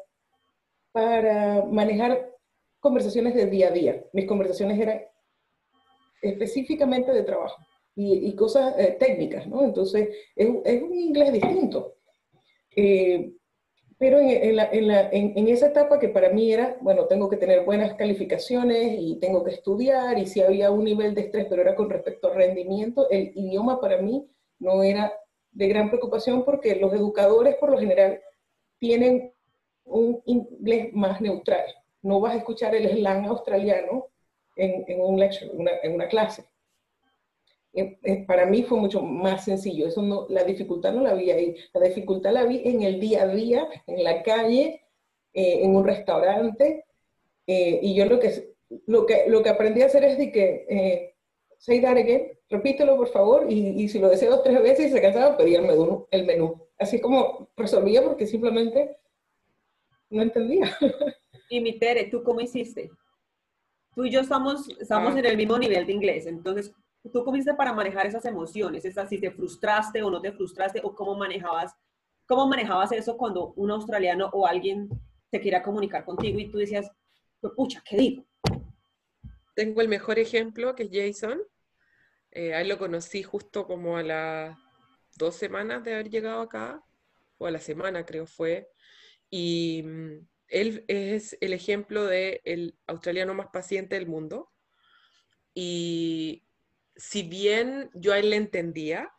para 0.91 1.65
manejar 1.65 2.35
conversaciones 2.79 3.35
de 3.35 3.47
día 3.47 3.67
a 3.67 3.71
día. 3.71 4.05
Mis 4.13 4.27
conversaciones 4.27 4.79
eran 4.79 5.01
específicamente 6.21 7.11
de 7.11 7.23
trabajo 7.23 7.57
y, 7.95 8.29
y 8.29 8.35
cosas 8.35 8.75
eh, 8.77 8.97
técnicas, 8.99 9.47
¿no? 9.47 9.63
Entonces, 9.63 10.09
es, 10.35 10.49
es, 10.65 10.81
un 10.81 10.93
inglés 10.93 11.33
distinto. 11.33 11.95
Eh, 12.75 13.33
pero 13.97 14.19
en, 14.19 14.29
en, 14.29 14.55
la, 14.55 14.69
en, 14.71 14.87
la, 14.87 15.09
en, 15.11 15.47
esa 15.49 15.67
etapa 15.67 15.99
que 15.99 16.07
para 16.07 16.29
mí 16.29 16.53
era, 16.53 16.77
bueno, 16.81 17.05
tengo 17.05 17.29
que 17.29 17.35
tener 17.35 17.65
buenas 17.65 17.95
calificaciones 17.95 18.95
y 18.97 19.19
tengo 19.19 19.43
que 19.43 19.51
estudiar, 19.51 20.17
y 20.17 20.25
si 20.25 20.39
había 20.41 20.71
un 20.71 20.85
nivel 20.85 21.13
de 21.13 21.21
estrés, 21.21 21.47
pero 21.49 21.61
era 21.61 21.75
con 21.75 21.89
respecto 21.89 22.29
al 22.29 22.35
rendimiento, 22.35 23.09
el 23.09 23.33
idioma 23.35 23.81
para 23.81 24.01
mí 24.01 24.25
no 24.59 24.83
era 24.83 25.11
de 25.51 25.67
gran 25.67 25.89
preocupación 25.89 26.45
porque 26.45 26.75
los 26.75 26.93
educadores 26.93 27.55
por 27.55 27.71
lo 27.71 27.79
general 27.79 28.21
tienen 28.77 29.33
un 29.83 30.21
inglés 30.25 30.93
más 30.93 31.19
neutral. 31.19 31.65
No 32.01 32.21
vas 32.21 32.35
a 32.35 32.37
escuchar 32.37 32.75
el 32.75 32.87
slang 32.87 33.25
australiano 33.25 34.07
en, 34.55 34.85
en 34.87 35.01
un 35.01 35.19
lecture, 35.19 35.51
una, 35.51 35.71
en 35.83 35.93
una 35.93 36.07
clase. 36.07 36.45
Para 38.27 38.45
mí 38.45 38.63
fue 38.63 38.79
mucho 38.79 39.01
más 39.01 39.45
sencillo. 39.45 39.87
Eso 39.87 40.01
no, 40.01 40.25
la 40.29 40.43
dificultad 40.43 40.93
no 40.93 41.01
la 41.01 41.13
vi 41.13 41.31
ahí. 41.31 41.55
La 41.73 41.81
dificultad 41.81 42.31
la 42.31 42.43
vi 42.43 42.61
en 42.65 42.83
el 42.83 42.99
día 42.99 43.23
a 43.23 43.27
día, 43.27 43.67
en 43.87 44.03
la 44.03 44.23
calle, 44.23 44.81
eh, 45.33 45.59
en 45.63 45.75
un 45.75 45.85
restaurante. 45.85 46.85
Eh, 47.45 47.79
y 47.81 47.95
yo 47.95 48.05
lo 48.05 48.19
que, 48.19 48.55
lo, 48.87 49.05
que, 49.05 49.25
lo 49.27 49.41
que 49.41 49.49
aprendí 49.49 49.81
a 49.81 49.87
hacer 49.87 50.03
es 50.03 50.17
de 50.17 50.31
que, 50.31 50.65
eh, 50.69 51.15
say 51.57 51.81
that 51.81 51.97
again, 51.97 52.31
repítelo 52.49 52.95
por 52.97 53.09
favor, 53.09 53.45
y, 53.49 53.81
y 53.81 53.89
si 53.89 53.99
lo 53.99 54.09
deseo 54.09 54.31
dos 54.31 54.43
tres 54.43 54.61
veces 54.61 54.87
y 54.87 54.91
se 54.91 55.01
cansaba, 55.01 55.37
pedía 55.37 55.59
el 55.59 55.65
menú, 55.65 56.07
el 56.11 56.25
menú. 56.25 56.67
Así 56.77 57.01
como 57.01 57.49
resolvía 57.57 58.03
porque 58.03 58.25
simplemente 58.25 58.97
no 60.09 60.21
entendía. 60.21 60.75
Y 61.49 61.61
mi 61.61 61.79
Tere, 61.79 62.05
¿tú 62.05 62.23
cómo 62.23 62.41
hiciste? 62.41 62.91
Tú 63.95 64.05
y 64.05 64.11
yo 64.11 64.21
estamos, 64.21 64.69
estamos 64.79 65.15
ah. 65.15 65.19
en 65.19 65.25
el 65.25 65.35
mismo 65.35 65.57
nivel 65.57 65.85
de 65.87 65.93
inglés, 65.93 66.27
entonces, 66.27 66.71
¿tú 67.11 67.23
cómo 67.23 67.35
hiciste 67.35 67.53
para 67.53 67.73
manejar 67.73 68.05
esas 68.05 68.25
emociones? 68.25 68.85
Es 68.85 68.95
si 69.09 69.19
te 69.19 69.31
frustraste 69.31 70.01
o 70.03 70.09
no 70.09 70.21
te 70.21 70.31
frustraste, 70.31 70.81
o 70.83 70.95
cómo 70.95 71.15
manejabas, 71.15 71.75
cómo 72.25 72.47
manejabas 72.47 72.91
eso 72.91 73.17
cuando 73.17 73.53
un 73.55 73.71
australiano 73.71 74.29
o 74.33 74.45
alguien 74.45 74.89
te 75.29 75.39
quiera 75.39 75.61
comunicar 75.61 76.05
contigo 76.05 76.39
y 76.39 76.49
tú 76.49 76.57
decías, 76.57 76.91
pucha, 77.55 77.81
¿qué 77.87 77.97
digo? 77.97 78.25
Tengo 79.55 79.81
el 79.81 79.87
mejor 79.87 80.19
ejemplo, 80.19 80.75
que 80.75 80.83
es 80.83 80.89
Jason. 80.91 81.41
Eh, 82.31 82.53
a 82.53 82.61
él 82.61 82.69
lo 82.69 82.77
conocí 82.77 83.23
justo 83.23 83.65
como 83.65 83.97
a 83.97 84.03
las 84.03 84.57
dos 85.17 85.35
semanas 85.35 85.83
de 85.83 85.93
haber 85.93 86.09
llegado 86.09 86.41
acá. 86.41 86.83
o 87.37 87.47
a 87.47 87.51
la 87.51 87.59
semana 87.59 88.05
creo 88.05 88.25
fue, 88.25 88.69
y 89.29 89.81
mm, 89.83 90.27
él 90.49 90.83
es 90.87 91.37
el 91.41 91.53
ejemplo 91.53 92.05
del 92.05 92.41
el 92.43 92.77
australiano 92.87 93.33
más 93.33 93.47
paciente 93.47 93.95
del 93.95 94.07
mundo. 94.07 94.51
Y 95.53 96.43
si 96.99 97.23
bien 97.23 97.89
yo 97.93 98.13
a 98.13 98.19
él 98.19 98.29
le 98.29 98.35
entendía, 98.35 99.09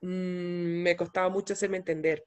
mm, 0.00 0.82
me 0.82 0.96
costaba 0.96 1.28
mucho 1.28 1.54
hacerme 1.54 1.78
entender. 1.78 2.24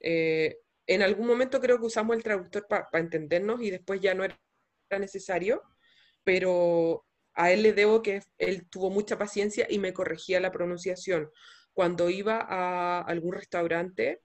Eh, 0.00 0.58
en 0.86 1.02
algún 1.02 1.26
momento 1.26 1.60
creo 1.60 1.78
que 1.78 1.86
usamos 1.86 2.16
el 2.16 2.22
traductor 2.22 2.66
para 2.68 2.86
entendernos 2.92 3.62
y 3.62 3.70
después 3.70 4.00
ya 4.00 4.14
no 4.14 4.24
era 4.24 4.38
necesario, 4.98 5.62
pero 6.24 7.06
a 7.34 7.52
él 7.52 7.62
le 7.62 7.72
debo 7.72 8.02
que 8.02 8.22
él 8.38 8.68
tuvo 8.68 8.90
mucha 8.90 9.18
paciencia 9.18 9.66
y 9.68 9.78
me 9.78 9.94
corregía 9.94 10.40
la 10.40 10.52
pronunciación. 10.52 11.30
Cuando 11.72 12.10
iba 12.10 12.38
a 12.48 13.00
algún 13.00 13.32
restaurante, 13.32 14.20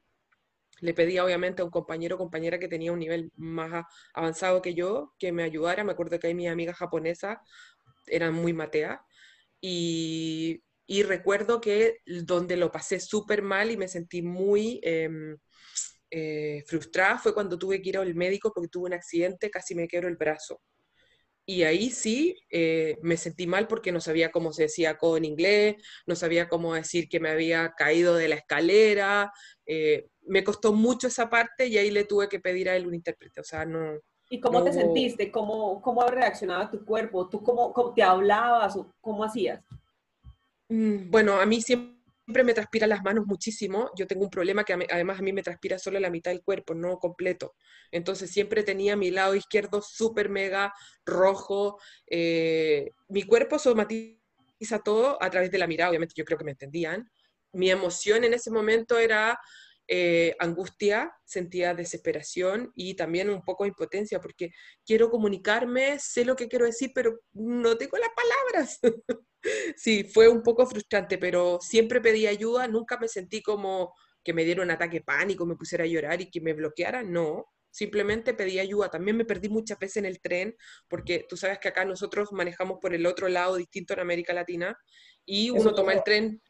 le 0.81 0.93
pedía 0.93 1.25
obviamente 1.25 1.61
a 1.61 1.65
un 1.65 1.71
compañero 1.71 2.15
o 2.15 2.19
compañera 2.19 2.59
que 2.59 2.67
tenía 2.67 2.91
un 2.91 2.99
nivel 2.99 3.31
más 3.35 3.85
avanzado 4.13 4.61
que 4.61 4.75
yo 4.75 5.13
que 5.17 5.31
me 5.31 5.43
ayudara. 5.43 5.83
Me 5.83 5.93
acuerdo 5.93 6.19
que 6.19 6.27
hay 6.27 6.35
mis 6.35 6.49
amigas 6.49 6.77
japonesas 6.77 7.39
eran 8.07 8.33
muy 8.33 8.53
mateas 8.53 8.99
y, 9.61 10.61
y, 10.87 11.03
recuerdo 11.03 11.61
que 11.61 11.97
donde 12.05 12.57
lo 12.57 12.71
pasé 12.71 12.99
súper 12.99 13.41
mal 13.41 13.71
y 13.71 13.77
me 13.77 13.87
sentí 13.87 14.21
muy 14.21 14.79
em, 14.83 15.37
eh, 16.11 16.63
frustrada 16.65 17.19
fue 17.19 17.33
cuando 17.33 17.59
tuve 17.59 17.81
que 17.81 17.89
ir 17.89 17.97
al 17.97 18.15
médico 18.15 18.51
porque 18.53 18.69
tuve 18.69 18.87
un 18.87 18.93
accidente, 18.93 19.51
casi 19.51 19.75
me 19.75 19.87
quebro 19.87 20.07
el 20.07 20.17
brazo. 20.17 20.61
Y 21.45 21.63
ahí 21.63 21.89
sí 21.89 22.35
eh, 22.51 22.97
me 23.01 23.17
sentí 23.17 23.47
mal 23.47 23.67
porque 23.67 23.91
no 23.91 23.99
sabía 24.01 24.31
cómo 24.31 24.53
se 24.53 24.63
decía 24.63 24.97
codo 24.97 25.17
en 25.17 25.25
inglés, 25.25 25.77
no 26.05 26.15
sabía 26.15 26.47
cómo 26.47 26.75
decir 26.75 27.09
que 27.09 27.19
me 27.19 27.29
había 27.29 27.73
caído 27.75 28.15
de 28.15 28.27
la 28.27 28.35
escalera. 28.35 29.31
Eh, 29.65 30.09
me 30.27 30.43
costó 30.43 30.73
mucho 30.73 31.07
esa 31.07 31.29
parte 31.29 31.65
y 31.67 31.77
ahí 31.77 31.89
le 31.91 32.05
tuve 32.05 32.29
que 32.29 32.39
pedir 32.39 32.69
a 32.69 32.75
él 32.75 32.87
un 32.87 32.93
intérprete. 32.95 33.41
O 33.41 33.43
sea, 33.43 33.65
no. 33.65 33.99
¿Y 34.29 34.39
cómo 34.39 34.63
te 34.63 34.71
sentiste? 34.71 35.31
¿Cómo, 35.31 35.81
¿Cómo 35.81 36.05
reaccionaba 36.07 36.69
tu 36.69 36.85
cuerpo? 36.85 37.27
¿Tú 37.27 37.43
cómo, 37.43 37.73
cómo 37.73 37.93
te 37.93 38.03
hablabas 38.03 38.75
o 38.75 38.93
cómo 39.01 39.23
hacías? 39.23 39.63
Mm, 40.69 41.09
bueno, 41.09 41.39
a 41.39 41.45
mí 41.45 41.61
siempre 41.61 41.99
siempre 42.29 42.43
me 42.43 42.53
transpira 42.53 42.85
las 42.85 43.01
manos 43.01 43.25
muchísimo. 43.25 43.89
Yo 43.95 44.05
tengo 44.05 44.23
un 44.23 44.29
problema 44.29 44.63
que 44.63 44.73
además 44.73 45.17
a 45.17 45.23
mí 45.23 45.33
me 45.33 45.41
transpira 45.41 45.79
solo 45.79 45.99
la 45.99 46.11
mitad 46.11 46.29
del 46.29 46.43
cuerpo, 46.43 46.75
no 46.75 46.99
completo. 46.99 47.55
Entonces 47.89 48.29
siempre 48.29 48.61
tenía 48.61 48.95
mi 48.95 49.09
lado 49.09 49.33
izquierdo 49.33 49.81
súper 49.81 50.29
mega 50.29 50.71
rojo. 51.03 51.79
Eh, 52.05 52.91
mi 53.07 53.23
cuerpo 53.23 53.57
somatiza 53.57 54.77
todo 54.85 55.17
a 55.23 55.31
través 55.31 55.49
de 55.49 55.57
la 55.57 55.65
mirada, 55.65 55.89
obviamente 55.89 56.13
yo 56.15 56.23
creo 56.23 56.37
que 56.37 56.45
me 56.45 56.51
entendían. 56.51 57.09
Mi 57.51 57.71
emoción 57.71 58.23
en 58.23 58.35
ese 58.35 58.51
momento 58.51 58.99
era 58.99 59.39
eh, 59.91 60.35
angustia, 60.37 61.11
sentía 61.25 61.73
desesperación 61.73 62.71
y 62.75 62.93
también 62.93 63.27
un 63.27 63.41
poco 63.41 63.65
impotencia 63.65 64.21
porque 64.21 64.51
quiero 64.85 65.09
comunicarme, 65.09 65.97
sé 65.97 66.25
lo 66.25 66.35
que 66.35 66.47
quiero 66.47 66.65
decir, 66.65 66.91
pero 66.93 67.21
no 67.33 67.75
tengo 67.75 67.97
las 67.97 68.11
palabras. 68.15 68.79
sí, 69.75 70.03
fue 70.03 70.29
un 70.29 70.43
poco 70.43 70.67
frustrante, 70.67 71.17
pero 71.17 71.57
siempre 71.59 72.01
pedí 72.01 72.27
ayuda, 72.27 72.67
nunca 72.67 72.99
me 72.99 73.07
sentí 73.07 73.41
como 73.41 73.95
que 74.23 74.31
me 74.31 74.43
diera 74.45 74.61
un 74.61 74.69
ataque 74.69 75.01
pánico, 75.01 75.47
me 75.47 75.55
pusiera 75.55 75.85
a 75.85 75.87
llorar 75.87 76.21
y 76.21 76.29
que 76.29 76.39
me 76.39 76.53
bloqueara, 76.53 77.01
no. 77.01 77.47
Simplemente 77.71 78.35
pedí 78.35 78.59
ayuda. 78.59 78.89
También 78.89 79.17
me 79.17 79.25
perdí 79.25 79.49
muchas 79.49 79.79
veces 79.79 79.97
en 79.97 80.05
el 80.05 80.21
tren, 80.21 80.55
porque 80.87 81.25
tú 81.27 81.35
sabes 81.35 81.57
que 81.57 81.69
acá 81.69 81.83
nosotros 81.83 82.31
manejamos 82.31 82.77
por 82.79 82.93
el 82.93 83.07
otro 83.07 83.27
lado, 83.27 83.55
distinto 83.55 83.93
en 83.93 84.01
América 84.01 84.33
Latina, 84.33 84.77
y 85.25 85.49
uno 85.49 85.73
toma 85.73 85.93
el 85.93 86.03
tren 86.03 86.41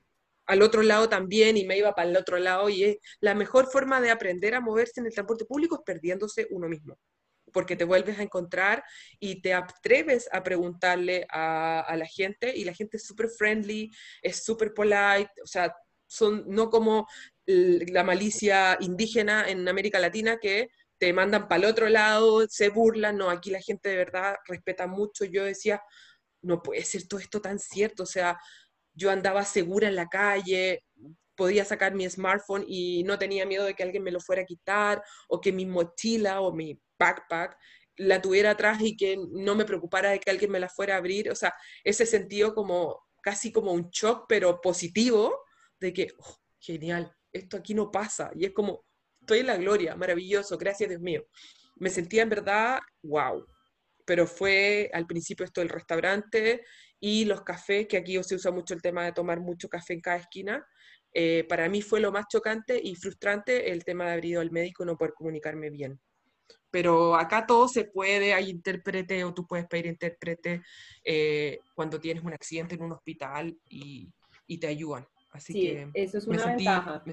al 0.50 0.64
otro 0.64 0.82
lado 0.82 1.08
también 1.08 1.58
y 1.58 1.66
me 1.66 1.78
iba 1.78 1.94
para 1.94 2.10
el 2.10 2.18
otro 2.18 2.40
lado 2.40 2.70
y 2.70 2.84
es 2.84 2.98
la 3.22 3.36
mejor 3.36 3.68
forma 3.68 4.02
de 4.02 4.10
aprender 4.10 4.56
a 4.56 4.62
moverse 4.62 5.00
en 5.00 5.06
el 5.06 5.14
transporte 5.14 5.46
público 5.46 5.76
es 5.76 5.82
perdiéndose 5.86 6.48
uno 6.50 6.68
mismo 6.68 6.98
porque 7.54 7.76
te 7.76 7.84
vuelves 7.84 8.20
a 8.20 8.24
encontrar 8.24 8.84
y 9.20 9.42
te 9.42 9.54
atreves 9.54 10.28
a 10.32 10.44
preguntarle 10.44 11.26
a, 11.32 11.96
la 11.98 12.06
gente 12.06 12.56
y 12.56 12.64
la 12.64 12.74
gente 12.74 12.98
es 12.98 13.06
súper 13.06 13.28
friendly, 13.30 13.90
es 14.22 14.44
súper 14.44 14.74
polite, 14.74 15.32
o 15.44 15.48
sea, 15.48 15.74
son 16.08 16.44
no 16.48 16.70
como 16.70 17.08
la 17.46 18.04
malicia 18.04 18.78
indígena 18.80 19.50
en 19.50 19.68
América 19.68 20.00
Latina 20.00 20.38
que 20.40 20.70
te 21.00 21.12
mandan 21.12 21.48
para 21.48 21.64
el 21.64 21.72
otro 21.72 21.90
lado, 21.90 22.46
se 22.48 22.70
burlan, 22.70 23.18
no, 23.18 23.30
aquí 23.32 23.50
la 23.50 23.62
gente 23.62 23.90
de 23.90 23.98
verdad 23.98 24.36
respeta 24.48 24.86
mucho, 24.86 25.26
yo 25.26 25.44
decía, 25.44 25.82
no 26.42 26.62
puede 26.62 26.84
ser 26.84 27.08
todo 27.08 27.20
esto 27.20 27.42
tan 27.42 27.58
cierto, 27.58 28.04
o 28.04 28.06
sea, 28.06 28.38
yo 29.00 29.10
andaba 29.10 29.44
segura 29.46 29.88
en 29.88 29.96
la 29.96 30.08
calle, 30.08 30.84
podía 31.36 31.64
sacar 31.64 31.96
mi 31.96 32.08
smartphone 32.10 32.66
y 32.68 33.04
no 33.04 33.18
tenía 33.18 33.46
miedo 33.46 33.64
de 33.64 33.74
que 33.74 33.84
alguien 33.84 34.04
me 34.04 34.12
lo 34.12 34.20
fuera 34.20 34.42
a 34.42 34.46
quitar 34.46 35.02
o 35.30 35.40
que 35.40 35.54
mi 35.54 35.66
mochila 35.66 36.42
o 36.42 36.52
mi 36.54 36.78
backpack 37.00 37.58
la 37.96 38.22
tuviera 38.22 38.52
atrás 38.52 38.82
y 38.82 38.98
que 38.98 39.18
no 39.32 39.56
me 39.56 39.66
preocupara 39.66 40.12
de 40.12 40.20
que 40.20 40.30
alguien 40.30 40.52
me 40.52 40.60
la 40.60 40.68
fuera 40.70 40.96
a 40.96 40.98
abrir. 40.98 41.32
O 41.32 41.36
sea, 41.36 41.54
ese 41.84 42.06
sentido 42.06 42.54
como 42.54 43.00
casi 43.22 43.52
como 43.52 43.72
un 43.72 43.90
shock, 43.90 44.26
pero 44.28 44.60
positivo, 44.62 45.46
de 45.80 45.94
que, 45.94 46.08
oh, 46.18 46.38
genial, 46.60 47.14
esto 47.32 47.58
aquí 47.58 47.74
no 47.74 47.92
pasa. 47.92 48.32
Y 48.36 48.46
es 48.46 48.52
como, 48.52 48.86
estoy 49.22 49.40
en 49.40 49.48
la 49.48 49.58
gloria, 49.58 49.96
maravilloso, 49.96 50.58
gracias 50.58 50.90
Dios 50.90 51.02
mío. 51.02 51.26
Me 51.76 51.90
sentía 51.90 52.24
en 52.24 52.30
verdad, 52.30 52.80
wow. 53.04 53.46
Pero 54.10 54.26
fue 54.26 54.90
al 54.92 55.06
principio 55.06 55.46
esto 55.46 55.62
del 55.62 55.70
restaurante 55.70 56.66
y 57.00 57.26
los 57.26 57.44
cafés, 57.44 57.88
que 57.88 57.98
aquí 57.98 58.18
se 58.24 58.34
usa 58.34 58.50
mucho 58.50 58.74
el 58.74 58.82
tema 58.82 59.06
de 59.06 59.12
tomar 59.12 59.40
mucho 59.40 59.70
café 59.70 59.94
en 59.94 60.02
cada 60.02 60.18
esquina. 60.18 60.66
Eh, 61.14 61.46
para 61.48 61.70
mí 61.70 61.84
fue 61.84 62.00
lo 62.00 62.12
más 62.12 62.26
chocante 62.28 62.82
y 62.84 62.96
frustrante 62.96 63.70
el 63.72 63.84
tema 63.84 64.06
de 64.06 64.14
haber 64.14 64.26
ido 64.26 64.42
al 64.42 64.50
médico 64.50 64.82
y 64.82 64.88
no 64.88 64.98
poder 64.98 65.14
comunicarme 65.14 65.70
bien. 65.70 66.00
Pero 66.72 67.16
acá 67.16 67.46
todo 67.46 67.68
se 67.68 67.84
puede, 67.84 68.34
hay 68.34 68.50
intérprete 68.50 69.24
o 69.24 69.32
tú 69.32 69.46
puedes 69.46 69.68
pedir 69.68 69.86
intérprete 69.86 70.64
eh, 71.04 71.60
cuando 71.76 72.00
tienes 72.00 72.24
un 72.24 72.34
accidente 72.34 72.74
en 72.74 72.82
un 72.82 72.94
hospital 72.94 73.56
y, 73.70 74.12
y 74.48 74.58
te 74.58 74.66
ayudan. 74.66 75.08
Así 75.34 75.54
sí, 75.54 75.62
que 75.62 75.92
eso 75.94 76.18
es 76.18 76.26
una 76.26 76.48
ventaja. 76.48 77.04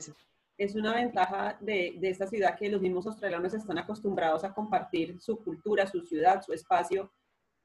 Es 0.58 0.74
una 0.74 0.94
ventaja 0.94 1.58
de, 1.60 1.96
de 1.98 2.08
esta 2.08 2.26
ciudad 2.26 2.56
que 2.56 2.68
los 2.68 2.80
mismos 2.80 3.06
australianos 3.06 3.52
están 3.52 3.78
acostumbrados 3.78 4.42
a 4.44 4.54
compartir 4.54 5.20
su 5.20 5.36
cultura, 5.42 5.86
su 5.86 6.00
ciudad, 6.00 6.42
su 6.42 6.52
espacio 6.52 7.10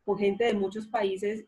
con 0.04 0.18
gente 0.18 0.46
de 0.46 0.54
muchos 0.54 0.88
países 0.88 1.46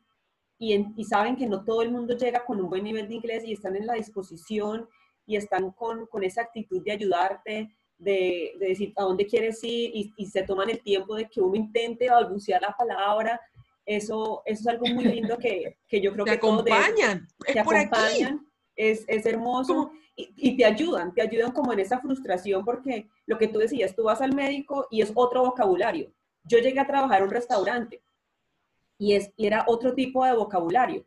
y, 0.57 1.03
saben 1.03 1.35
que 1.35 1.47
no 1.47 1.63
todo 1.63 1.81
el 1.81 1.91
mundo 1.91 2.15
llega 2.15 2.45
con 2.45 2.61
un 2.61 2.69
buen 2.69 2.83
nivel 2.83 3.07
de 3.07 3.15
inglés 3.15 3.43
y 3.45 3.53
están 3.53 3.75
en 3.75 3.85
la 3.85 3.95
disposición 3.95 4.87
y 5.25 5.35
están 5.35 5.71
con, 5.71 6.05
con 6.07 6.23
esa 6.23 6.41
actitud 6.41 6.81
de 6.83 6.91
ayudarte, 6.91 7.75
de, 7.97 8.53
de, 8.59 8.67
decir 8.67 8.93
a 8.95 9.03
dónde 9.03 9.25
quieres 9.25 9.63
ir 9.63 9.91
y, 9.93 10.13
y, 10.15 10.25
se 10.25 10.43
toman 10.43 10.69
el 10.69 10.81
tiempo 10.81 11.15
de 11.15 11.27
que 11.29 11.41
uno 11.41 11.55
intente 11.55 12.09
balbucear 12.09 12.61
la 12.61 12.75
palabra. 12.77 13.39
Eso, 13.85 14.41
eso 14.45 14.61
es 14.61 14.67
algo 14.67 14.85
muy 14.87 15.05
lindo 15.05 15.37
que, 15.37 15.77
que 15.87 15.99
yo 15.99 16.13
creo 16.13 16.23
te 16.23 16.31
que 16.31 16.37
acompañan, 16.37 17.27
te 17.45 17.59
acompañan, 17.59 18.47
Es, 18.75 19.03
es 19.07 19.25
hermoso 19.25 19.91
y, 20.15 20.33
y, 20.35 20.57
te 20.57 20.65
ayudan, 20.65 21.13
te 21.13 21.21
ayudan 21.21 21.51
como 21.51 21.73
en 21.73 21.79
esa 21.79 21.99
frustración 21.99 22.63
porque 22.63 23.07
lo 23.25 23.37
que 23.37 23.47
tú 23.47 23.59
decías, 23.59 23.95
tú 23.95 24.03
vas 24.03 24.21
al 24.21 24.33
médico 24.33 24.87
y 24.91 25.01
es 25.01 25.11
otro 25.15 25.43
vocabulario. 25.43 26.11
Yo 26.43 26.59
llegué 26.59 26.79
a 26.79 26.87
trabajar 26.87 27.19
en 27.19 27.25
un 27.25 27.31
restaurante 27.31 28.03
y, 28.97 29.13
es, 29.13 29.31
era 29.37 29.65
otro 29.67 29.93
tipo 29.93 30.25
de 30.25 30.33
vocabulario. 30.33 31.05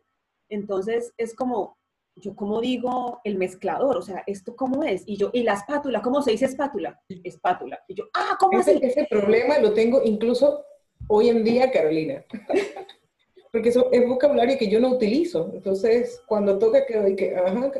Entonces 0.49 1.13
es 1.17 1.33
como, 1.33 1.77
yo 2.15 2.35
como 2.35 2.61
digo 2.61 3.21
el 3.23 3.37
mezclador, 3.37 3.97
o 3.97 4.01
sea, 4.01 4.23
¿esto 4.27 4.55
cómo 4.55 4.83
es? 4.83 5.03
Y 5.05 5.17
yo, 5.17 5.29
¿y 5.33 5.43
la 5.43 5.53
espátula? 5.53 6.01
¿Cómo 6.01 6.21
se 6.21 6.31
dice 6.31 6.45
espátula? 6.45 6.99
Espátula. 7.23 7.79
Y 7.87 7.95
yo, 7.95 8.05
ah, 8.13 8.37
¿cómo 8.39 8.59
ese, 8.59 8.79
Ese 8.81 9.07
problema 9.09 9.59
lo 9.59 9.73
tengo 9.73 10.01
incluso 10.03 10.63
hoy 11.07 11.29
en 11.29 11.43
día, 11.43 11.71
Carolina. 11.71 12.23
Porque 13.51 13.69
eso 13.69 13.89
es 13.91 14.07
vocabulario 14.07 14.57
que 14.57 14.69
yo 14.69 14.79
no 14.79 14.89
utilizo. 14.89 15.51
Entonces, 15.53 16.21
cuando 16.27 16.59
toca 16.59 16.85
que, 16.85 17.15
que 17.15 17.35
ajá, 17.35 17.71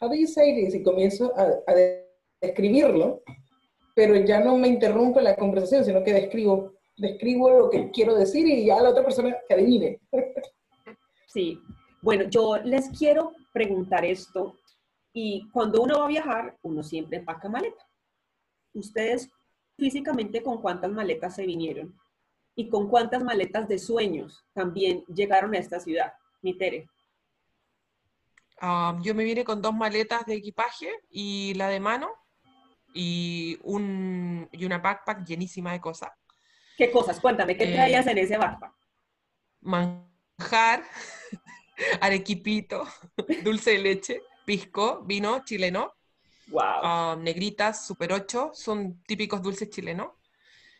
how 0.00 0.08
do 0.08 0.14
you 0.14 0.26
say 0.26 0.54
this? 0.54 0.74
Y 0.74 0.82
comienzo 0.82 1.32
a, 1.36 1.42
a 1.66 1.74
describirlo, 2.40 3.22
pero 3.94 4.16
ya 4.16 4.40
no 4.40 4.56
me 4.56 4.68
interrumpe 4.68 5.22
la 5.22 5.36
conversación, 5.36 5.84
sino 5.84 6.02
que 6.02 6.12
describo 6.12 6.76
describo 6.96 7.50
lo 7.50 7.70
que 7.70 7.90
quiero 7.90 8.14
decir 8.14 8.46
y 8.46 8.66
ya 8.66 8.80
la 8.80 8.90
otra 8.90 9.04
persona 9.04 9.36
que 9.46 9.54
adivine. 9.54 10.00
Sí. 11.28 11.60
Bueno, 12.00 12.24
yo 12.30 12.56
les 12.64 12.88
quiero 12.98 13.32
preguntar 13.52 14.06
esto. 14.06 14.56
Y 15.12 15.50
cuando 15.50 15.82
uno 15.82 15.98
va 15.98 16.06
a 16.06 16.08
viajar, 16.08 16.56
uno 16.62 16.82
siempre 16.82 17.18
empaca 17.18 17.46
maleta. 17.46 17.86
¿Ustedes 18.72 19.28
físicamente 19.76 20.42
con 20.42 20.62
cuántas 20.62 20.90
maletas 20.90 21.34
se 21.34 21.44
vinieron? 21.44 21.94
¿Y 22.54 22.70
con 22.70 22.88
cuántas 22.88 23.22
maletas 23.22 23.68
de 23.68 23.78
sueños 23.78 24.46
también 24.54 25.04
llegaron 25.14 25.54
a 25.54 25.58
esta 25.58 25.78
ciudad? 25.78 26.14
Mitere. 26.40 26.88
Yo 28.60 29.14
me 29.14 29.24
vine 29.24 29.44
con 29.44 29.60
dos 29.60 29.74
maletas 29.74 30.24
de 30.26 30.34
equipaje 30.34 30.90
y 31.10 31.54
la 31.54 31.68
de 31.68 31.80
mano 31.80 32.10
y, 32.94 33.58
un, 33.62 34.48
y 34.52 34.64
una 34.64 34.78
backpack 34.78 35.24
llenísima 35.26 35.72
de 35.72 35.80
cosas. 35.80 36.10
¿Qué 36.76 36.90
cosas? 36.90 37.20
Cuéntame, 37.20 37.56
¿qué 37.56 37.64
eh, 37.64 37.72
traías 37.72 38.06
en 38.06 38.18
ese 38.18 38.38
backpack? 38.38 38.72
Manjar, 39.60 40.84
arequipito, 42.00 42.86
dulce 43.44 43.72
de 43.72 43.78
leche, 43.78 44.22
pisco, 44.44 45.02
vino 45.04 45.44
chileno, 45.44 45.92
Wow. 46.48 47.16
negritas, 47.18 47.86
super 47.86 48.12
8, 48.12 48.52
son 48.54 49.02
típicos 49.02 49.42
dulces 49.42 49.68
chilenos. 49.68 50.12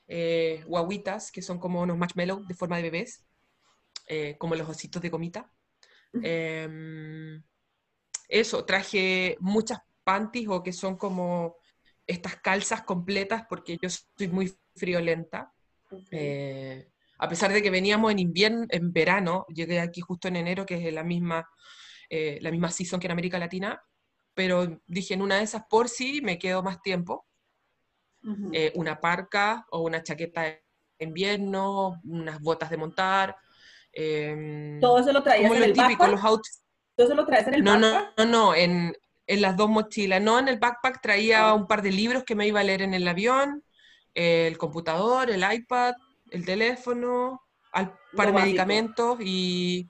Eh, 0.06 0.62
guaguitas, 0.66 1.32
que 1.32 1.42
son 1.42 1.58
como 1.58 1.80
unos 1.82 1.98
marshmallows 1.98 2.46
de 2.46 2.54
forma 2.54 2.76
de 2.76 2.84
bebés, 2.84 3.26
eh, 4.06 4.36
como 4.38 4.54
los 4.54 4.68
ositos 4.68 5.02
de 5.02 5.08
gomita. 5.08 5.50
Eso, 8.28 8.64
traje 8.64 9.36
muchas 9.40 9.80
panties 10.04 10.48
o 10.48 10.62
que 10.62 10.72
son 10.72 10.96
como 10.96 11.56
estas 12.06 12.36
calzas 12.36 12.82
completas 12.82 13.44
porque 13.48 13.78
yo 13.82 13.88
soy 13.90 14.28
muy 14.28 14.54
friolenta. 14.74 15.52
Eh, 16.10 16.88
a 17.18 17.28
pesar 17.28 17.52
de 17.52 17.62
que 17.62 17.70
veníamos 17.70 18.12
en 18.12 18.18
invierno, 18.18 18.66
en 18.68 18.92
verano, 18.92 19.46
llegué 19.48 19.80
aquí 19.80 20.00
justo 20.00 20.28
en 20.28 20.36
enero, 20.36 20.66
que 20.66 20.86
es 20.88 20.92
la 20.92 21.02
misma, 21.02 21.48
eh, 22.10 22.38
la 22.42 22.50
misma 22.50 22.70
season 22.70 23.00
que 23.00 23.06
en 23.06 23.12
América 23.12 23.38
Latina, 23.38 23.80
pero 24.34 24.80
dije 24.86 25.14
en 25.14 25.22
una 25.22 25.36
de 25.38 25.44
esas 25.44 25.62
por 25.68 25.88
si 25.88 26.20
me 26.20 26.38
quedo 26.38 26.62
más 26.62 26.82
tiempo, 26.82 27.26
eh, 28.52 28.72
una 28.74 29.00
parca 29.00 29.64
o 29.70 29.80
una 29.82 30.02
chaqueta 30.02 30.42
de 30.42 30.62
invierno, 30.98 32.00
unas 32.04 32.40
botas 32.40 32.70
de 32.70 32.76
montar. 32.76 33.36
em, 33.92 34.80
Todo 34.80 34.98
eso 34.98 35.12
lo 35.12 35.22
traías 35.22 35.48
como 35.48 35.54
en 35.54 35.60
lo 35.60 35.66
el 35.66 35.72
típico, 35.72 36.02
backpack. 36.04 36.10
los 36.10 36.24
outfits. 36.24 36.62
Todo 36.96 37.06
eso 37.06 37.14
lo 37.16 37.26
traes 37.26 37.46
en 37.48 37.54
el 37.54 37.64
No, 37.64 37.78
no, 37.78 37.92
backpack. 37.92 38.18
no, 38.18 38.24
no, 38.26 38.54
en, 38.54 38.96
en 39.26 39.42
las 39.42 39.56
dos 39.56 39.68
mochilas. 39.68 40.20
No, 40.22 40.38
en 40.38 40.48
el 40.48 40.58
backpack 40.58 41.00
traía 41.02 41.52
un 41.54 41.66
par 41.66 41.82
de 41.82 41.92
libros 41.92 42.24
que 42.24 42.34
me 42.34 42.46
iba 42.46 42.60
a 42.60 42.64
leer 42.64 42.82
en 42.82 42.94
el 42.94 43.06
avión, 43.06 43.62
el 44.14 44.56
computador, 44.58 45.30
el 45.30 45.44
iPad, 45.52 45.94
el 46.30 46.44
teléfono, 46.44 47.40
al 47.72 47.90
par 48.16 48.26
de 48.28 48.32
básico. 48.32 48.40
medicamentos 48.46 49.18
y 49.20 49.88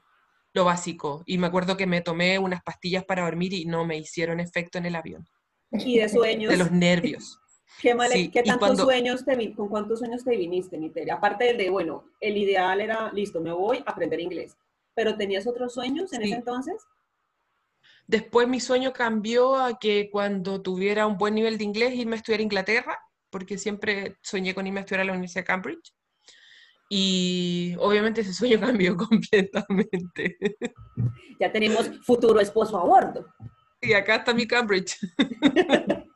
lo 0.53 0.65
básico. 0.65 1.23
Y 1.27 1.39
me 1.39 1.47
acuerdo 1.47 1.77
que 1.77 1.87
me 1.87 2.01
tomé 2.01 2.39
unas 2.39 2.63
pastillas 2.63 3.05
para 3.05 3.23
dormir 3.25 3.53
y 3.53 3.67
no 3.67 3.85
me 3.85 3.97
hicieron 3.99 4.41
efecto 4.41 4.79
en 4.79 4.87
el 4.87 4.97
avión, 4.97 5.25
Y 5.71 5.99
de 5.99 6.09
sueños. 6.09 6.51
de 6.51 6.57
los 6.57 6.73
nervios. 6.73 7.39
¿Qué, 7.81 7.95
male- 7.95 8.15
Sí, 8.15 8.31
qué 8.31 8.43
tantos 8.43 8.69
cuando- 8.69 8.85
sueños 8.85 9.25
te 9.25 9.55
¿Con 9.55 9.69
cuántos 9.69 9.99
sueños 10.01 10.25
te 10.25 10.35
viniste, 10.37 10.79
Niteria? 10.79 11.15
Aparte 11.15 11.45
del 11.45 11.59
de, 11.59 11.69
bueno, 11.71 12.05
el 12.21 12.37
ideal 12.39 12.81
era, 12.81 13.13
listo, 13.13 13.41
me 13.41 13.53
voy 13.53 13.85
a 13.87 13.91
aprender 13.91 14.19
inglés. 14.19 14.57
¿Pero 14.95 15.15
tenías 15.17 15.47
otros 15.47 15.75
sueños 15.75 16.11
en 16.15 16.23
Sí. 16.23 16.29
ese 16.29 16.37
entonces? 16.37 16.83
Después 18.07 18.47
mi 18.47 18.61
sueño 18.61 18.93
cambió 18.93 19.57
a 19.57 19.79
que 19.79 20.11
cuando 20.11 20.63
tuviera 20.63 21.07
un 21.07 21.19
buen 21.19 21.35
nivel 21.35 21.59
de 21.59 21.65
inglés 21.65 21.95
irme 21.95 22.15
a 22.15 22.19
estudiar 22.19 22.41
a 22.41 22.45
Inglaterra, 22.45 22.99
porque 23.31 23.59
siempre 23.59 24.17
soñé 24.23 24.55
con 24.55 24.67
irme 24.67 24.81
a 24.81 24.83
estudiar 24.83 25.01
a 25.01 25.05
la 25.05 25.13
Universidad 25.13 25.43
de 25.43 25.47
Cambridge. 25.47 25.93
Y 26.89 27.75
obviamente 27.81 28.21
ese 28.21 28.33
sueño 28.33 28.61
cambió 28.61 28.97
completamente. 28.97 30.39
Ya 31.41 31.51
tenemos 31.51 31.91
futuro 32.05 32.39
esposo 32.41 32.79
a 32.79 32.85
bordo. 32.85 33.27
Y 33.81 33.93
acá 33.93 34.17
está 34.17 34.33
mi 34.33 34.47
Cambridge. 34.47 34.97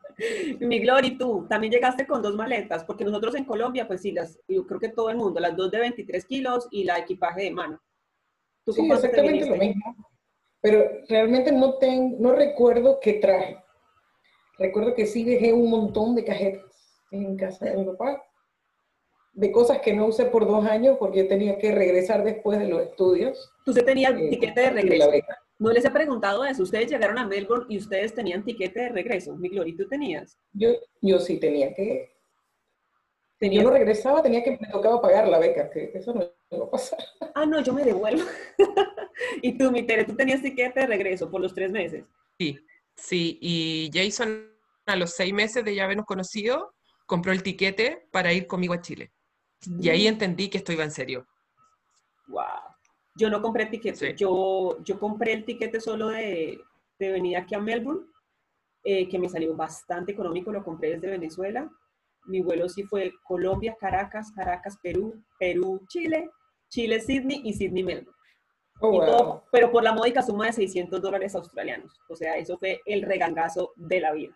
Mi 0.61 0.81
Glory, 0.81 1.17
tú 1.17 1.47
también 1.49 1.73
llegaste 1.73 2.07
con 2.07 2.21
dos 2.21 2.37
maletas, 2.37 2.85
porque 2.85 3.05
nosotros 3.05 3.35
en 3.37 3.45
Colombia, 3.47 3.87
pues 3.87 4.03
sí, 4.03 4.13
las, 4.13 4.39
yo 4.47 4.67
creo 4.67 4.79
que 4.79 4.91
todo 4.91 5.09
el 5.09 5.17
mundo, 5.17 5.41
las 5.41 5.57
dos 5.57 5.71
de 5.71 5.79
23 5.79 6.25
kilos 6.27 6.69
y 6.71 6.85
la 6.85 6.99
equipaje 6.99 7.45
de 7.45 7.51
mano. 7.51 7.81
¿Tú 8.65 8.75
con 8.75 8.85
Sí, 8.85 8.93
exactamente 8.93 9.47
lo 9.49 9.57
mismo. 9.57 10.10
Pero 10.63 10.85
realmente 11.09 11.53
no, 11.53 11.75
ten- 11.79 12.17
no 12.21 12.33
recuerdo 12.33 12.99
qué 13.01 13.15
traje. 13.15 13.57
Recuerdo 14.59 14.95
que 14.95 15.07
sí 15.07 15.25
dejé 15.25 15.53
un 15.53 15.71
montón 15.71 16.15
de 16.15 16.25
cajetas 16.25 17.01
en 17.11 17.37
casa 17.37 17.65
de 17.67 17.77
mi 17.79 17.85
papá, 17.85 18.23
de 19.33 19.51
cosas 19.51 19.79
que 19.79 19.95
no 19.95 20.07
usé 20.07 20.27
por 20.27 20.47
dos 20.47 20.65
años 20.67 20.97
porque 20.99 21.25
tenía 21.25 21.57
que 21.57 21.73
regresar 21.73 22.23
después 22.25 22.59
de 22.59 22.69
los 22.69 22.83
estudios. 22.83 23.51
Tú 23.65 23.73
se 23.73 23.83
tenías 23.83 24.13
eh, 24.19 24.29
tiquete 24.29 24.61
de 24.61 24.71
regreso. 24.71 25.11
No 25.59 25.71
les 25.71 25.85
he 25.85 25.91
preguntado 25.91 26.45
eso. 26.45 26.63
Ustedes 26.63 26.91
llegaron 26.91 27.19
a 27.19 27.27
Melbourne 27.27 27.67
y 27.69 27.79
ustedes 27.79 28.15
tenían 28.15 28.45
tiquete 28.45 28.81
de 28.81 28.89
regreso. 28.91 29.37
Mi 29.37 29.49
Glory, 29.49 29.77
¿tú 29.77 29.87
tenías? 29.89 30.39
Yo, 30.53 30.71
yo 31.01 31.19
sí 31.21 31.39
tenía 31.39 31.73
que... 31.75 32.11
Yo 32.13 33.39
¿Tenías? 33.39 33.65
no 33.65 33.71
regresaba, 33.71 34.23
tenía 34.23 34.43
que, 34.45 34.53
me 34.53 34.69
tocaba 34.71 35.01
pagar 35.01 35.27
la 35.27 35.39
beca, 35.39 35.71
que 35.71 35.91
eso 35.95 36.13
no 36.13 36.21
pasar. 36.71 36.99
Ah, 37.35 37.47
no, 37.47 37.63
yo 37.63 37.73
me 37.73 37.85
devuelvo. 37.85 38.25
y 39.43 39.57
tú, 39.57 39.71
mi 39.71 39.85
Tere, 39.85 40.05
tú 40.05 40.15
tenías 40.15 40.43
tiquete 40.43 40.81
de 40.81 40.87
regreso 40.87 41.31
por 41.31 41.41
los 41.41 41.55
tres 41.55 41.71
meses. 41.71 42.05
Sí, 42.39 42.59
sí. 42.97 43.39
Y 43.41 43.91
Jason, 43.93 44.51
a 44.87 44.97
los 44.97 45.13
seis 45.13 45.33
meses 45.33 45.65
de 45.65 45.75
ya 45.75 45.85
habernos 45.85 46.07
conocido, 46.07 46.75
compró 47.07 47.33
el 47.33 47.43
tiquete 47.43 48.09
para 48.11 48.33
ir 48.33 48.47
conmigo 48.47 48.75
a 48.75 48.81
Chile. 48.81 49.13
Y 49.79 49.91
ahí 49.91 50.07
entendí 50.07 50.49
que 50.49 50.59
esto 50.59 50.73
iba 50.73 50.85
en 50.85 50.91
serio. 50.91 51.27
Wow. 52.29 52.45
Yo 53.17 53.29
no 53.29 53.43
compré 53.43 53.67
tiquete. 53.67 54.11
Sí. 54.11 54.15
Yo, 54.17 54.83
yo 54.83 54.99
compré 54.99 55.35
el 55.35 55.45
tiquete 55.45 55.81
solo 55.81 56.09
de, 56.09 56.59
de 56.99 57.11
venir 57.11 57.37
aquí 57.37 57.55
a 57.55 57.61
Melbourne, 57.61 58.07
eh, 58.85 59.07
que 59.09 59.19
me 59.19 59.29
salió 59.29 59.55
bastante 59.55 60.13
económico. 60.13 60.51
Lo 60.51 60.65
compré 60.65 60.93
desde 60.93 61.11
Venezuela. 61.11 61.71
Mi 62.25 62.41
vuelo 62.41 62.69
sí 62.69 62.85
fue 62.85 63.13
Colombia, 63.25 63.77
Caracas, 63.79 64.33
Caracas, 64.33 64.79
Perú, 64.83 65.23
Perú, 65.39 65.85
Chile, 65.89 66.31
Chile, 66.71 67.01
Sydney 67.01 67.43
y 67.45 67.53
Sydney, 67.53 67.83
Melbourne. 67.83 68.17
Oh, 68.81 68.95
Y 68.95 68.99
wow. 68.99 69.07
todo, 69.07 69.45
pero 69.53 69.71
por 69.71 69.83
la 69.83 69.93
módica 69.93 70.23
suma 70.23 70.47
de 70.47 70.53
600 70.55 71.03
dólares 71.03 71.35
australianos. 71.35 71.93
O 72.09 72.17
sea, 72.17 72.37
eso 72.39 72.57
fue 72.57 72.81
el 72.87 73.03
regangazo 73.03 73.73
de 73.77 74.01
la 74.01 74.13
vida. 74.13 74.35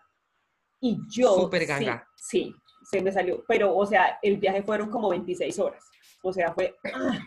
Y 0.79 0.99
yo... 1.09 1.33
Súper 1.33 1.61
sí, 1.61 1.67
ganga. 1.67 2.07
Sí, 2.15 2.55
se 2.91 3.01
me 3.01 3.11
salió. 3.11 3.43
Pero, 3.47 3.75
o 3.75 3.85
sea, 3.87 4.19
el 4.21 4.37
viaje 4.37 4.61
fueron 4.61 4.91
como 4.91 5.09
26 5.09 5.57
horas. 5.57 5.83
O 6.21 6.31
sea, 6.31 6.53
fue 6.53 6.75
ah, 6.93 7.17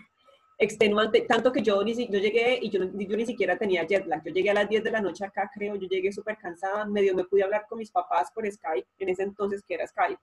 extenuante. 0.59 1.23
Tanto 1.23 1.51
que 1.51 1.62
yo, 1.62 1.83
ni, 1.83 1.94
si- 1.94 2.09
yo 2.09 2.21
llegué 2.21 2.59
y 2.62 2.71
yo, 2.71 2.85
yo 2.85 3.16
ni 3.16 3.27
siquiera 3.27 3.57
tenía 3.59 3.85
jet 3.85 4.07
lag. 4.07 4.23
Yo 4.25 4.33
llegué 4.33 4.51
a 4.51 4.55
las 4.55 4.68
10 4.68 4.85
de 4.85 4.90
la 4.92 5.01
noche 5.01 5.25
acá, 5.25 5.51
creo. 5.53 5.75
Yo 5.75 5.88
llegué 5.88 6.12
súper 6.12 6.37
cansada. 6.37 6.85
Medio 6.85 7.14
me 7.16 7.25
pude 7.25 7.42
hablar 7.42 7.66
con 7.68 7.79
mis 7.79 7.90
papás 7.90 8.31
por 8.33 8.49
Skype, 8.49 8.87
en 8.99 9.09
ese 9.09 9.23
entonces 9.25 9.64
que 9.66 9.75
era 9.75 9.87
Skype. 9.88 10.21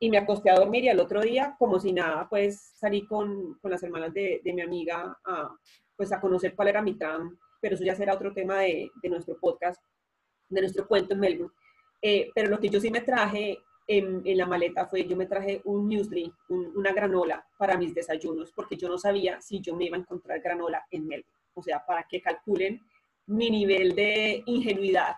Y 0.00 0.10
me 0.10 0.18
acosté 0.18 0.50
a 0.50 0.54
dormir 0.56 0.84
y 0.84 0.88
al 0.88 1.00
otro 1.00 1.20
día, 1.22 1.56
como 1.58 1.80
si 1.80 1.92
nada, 1.92 2.28
pues 2.28 2.60
salí 2.76 3.04
con, 3.06 3.54
con 3.60 3.70
las 3.70 3.82
hermanas 3.82 4.14
de, 4.14 4.40
de 4.44 4.52
mi 4.52 4.62
amiga 4.62 5.18
a, 5.24 5.50
pues 5.96 6.12
a 6.12 6.20
conocer 6.20 6.54
cuál 6.54 6.68
era 6.68 6.82
mi 6.82 6.94
tram, 6.94 7.36
pero 7.60 7.74
eso 7.74 7.84
ya 7.84 7.96
será 7.96 8.14
otro 8.14 8.32
tema 8.32 8.60
de, 8.60 8.90
de 9.02 9.08
nuestro 9.08 9.36
podcast, 9.40 9.82
de 10.48 10.60
nuestro 10.60 10.86
cuento 10.86 11.14
en 11.14 11.20
Melbourne. 11.20 11.54
Eh, 12.00 12.30
pero 12.34 12.48
lo 12.48 12.60
que 12.60 12.68
yo 12.68 12.80
sí 12.80 12.90
me 12.90 13.00
traje 13.00 13.58
en, 13.88 14.22
en 14.24 14.38
la 14.38 14.46
maleta 14.46 14.86
fue, 14.86 15.04
yo 15.04 15.16
me 15.16 15.26
traje 15.26 15.62
un 15.64 15.86
muesli, 15.88 16.32
un- 16.48 16.72
una 16.76 16.92
granola 16.92 17.44
para 17.58 17.76
mis 17.76 17.92
desayunos, 17.92 18.52
porque 18.52 18.76
yo 18.76 18.88
no 18.88 18.98
sabía 18.98 19.40
si 19.40 19.60
yo 19.60 19.74
me 19.74 19.86
iba 19.86 19.96
a 19.96 20.00
encontrar 20.00 20.40
granola 20.40 20.84
en 20.92 21.08
Melbourne. 21.08 21.34
O 21.54 21.62
sea, 21.62 21.84
para 21.84 22.04
que 22.04 22.22
calculen 22.22 22.80
mi 23.26 23.50
nivel 23.50 23.96
de 23.96 24.44
ingenuidad 24.46 25.16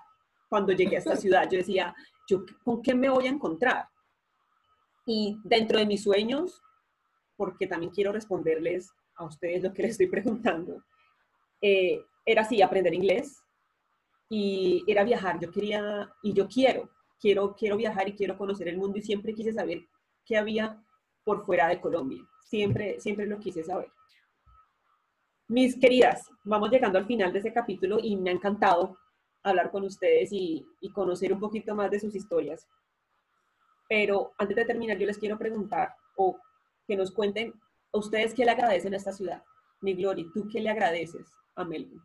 cuando 0.48 0.72
llegué 0.72 0.96
a 0.96 1.00
esta 1.00 1.16
ciudad. 1.16 1.48
Yo 1.50 1.58
decía, 1.58 1.94
¿yo 2.26 2.44
con 2.64 2.80
qué 2.80 2.94
me 2.94 3.10
voy 3.10 3.26
a 3.26 3.30
encontrar? 3.30 3.86
Y 5.06 5.38
dentro 5.44 5.78
de 5.78 5.86
mis 5.86 6.02
sueños, 6.02 6.62
porque 7.36 7.66
también 7.66 7.92
quiero 7.92 8.12
responderles 8.12 8.92
a 9.16 9.24
ustedes 9.24 9.62
lo 9.62 9.72
que 9.72 9.82
les 9.82 9.92
estoy 9.92 10.08
preguntando, 10.08 10.82
eh, 11.60 12.00
era 12.24 12.42
así, 12.42 12.62
aprender 12.62 12.94
inglés 12.94 13.42
y 14.28 14.84
era 14.86 15.04
viajar. 15.04 15.38
Yo 15.40 15.50
quería, 15.50 16.10
y 16.22 16.32
yo 16.32 16.46
quiero, 16.48 16.90
quiero, 17.18 17.54
quiero 17.56 17.76
viajar 17.76 18.08
y 18.08 18.14
quiero 18.14 18.36
conocer 18.36 18.68
el 18.68 18.78
mundo 18.78 18.98
y 18.98 19.02
siempre 19.02 19.34
quise 19.34 19.52
saber 19.52 19.86
qué 20.24 20.36
había 20.36 20.82
por 21.24 21.44
fuera 21.44 21.68
de 21.68 21.80
Colombia. 21.80 22.22
Siempre, 22.44 23.00
siempre 23.00 23.26
lo 23.26 23.38
quise 23.38 23.64
saber. 23.64 23.90
Mis 25.48 25.78
queridas, 25.78 26.28
vamos 26.44 26.70
llegando 26.70 26.98
al 26.98 27.06
final 27.06 27.32
de 27.32 27.40
ese 27.40 27.52
capítulo 27.52 27.98
y 28.00 28.16
me 28.16 28.30
ha 28.30 28.34
encantado 28.34 28.96
hablar 29.42 29.70
con 29.70 29.84
ustedes 29.84 30.30
y 30.32 30.64
conocer 30.92 31.32
un 31.32 31.40
poquito 31.40 31.74
más 31.74 31.90
de 31.90 32.00
sus 32.00 32.14
historias. 32.14 32.68
Pero 33.90 34.32
antes 34.38 34.56
de 34.56 34.64
terminar, 34.64 34.96
yo 34.98 35.06
les 35.06 35.18
quiero 35.18 35.36
preguntar 35.36 35.92
o 36.16 36.38
que 36.86 36.94
nos 36.94 37.10
cuenten 37.10 37.52
a 37.92 37.98
ustedes 37.98 38.32
qué 38.32 38.44
le 38.44 38.52
agradecen 38.52 38.94
a 38.94 38.96
esta 38.96 39.12
ciudad. 39.12 39.42
Mi 39.80 39.94
Glory, 39.94 40.30
¿tú 40.32 40.46
qué 40.50 40.60
le 40.60 40.70
agradeces 40.70 41.26
a 41.56 41.64
Melbourne? 41.64 42.00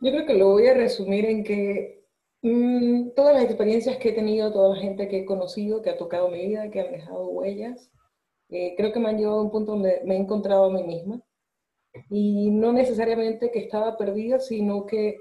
Yo 0.00 0.10
creo 0.10 0.26
que 0.26 0.34
lo 0.34 0.48
voy 0.48 0.66
a 0.66 0.74
resumir 0.74 1.26
en 1.26 1.44
que 1.44 2.04
mm, 2.42 3.10
todas 3.14 3.36
las 3.36 3.44
experiencias 3.44 3.98
que 3.98 4.08
he 4.08 4.12
tenido, 4.14 4.52
toda 4.52 4.74
la 4.74 4.80
gente 4.80 5.06
que 5.06 5.20
he 5.20 5.24
conocido, 5.24 5.80
que 5.80 5.90
ha 5.90 5.96
tocado 5.96 6.28
mi 6.28 6.48
vida, 6.48 6.72
que 6.72 6.80
han 6.80 6.90
dejado 6.90 7.28
huellas, 7.28 7.92
eh, 8.48 8.74
creo 8.76 8.92
que 8.92 8.98
me 8.98 9.10
han 9.10 9.18
llevado 9.18 9.38
a 9.38 9.44
un 9.44 9.52
punto 9.52 9.72
donde 9.72 10.02
me 10.04 10.16
he 10.16 10.18
encontrado 10.18 10.64
a 10.64 10.72
mí 10.72 10.82
misma. 10.82 11.22
Y 12.10 12.50
no 12.50 12.72
necesariamente 12.72 13.52
que 13.52 13.60
estaba 13.60 13.96
perdida, 13.96 14.40
sino 14.40 14.86
que 14.86 15.18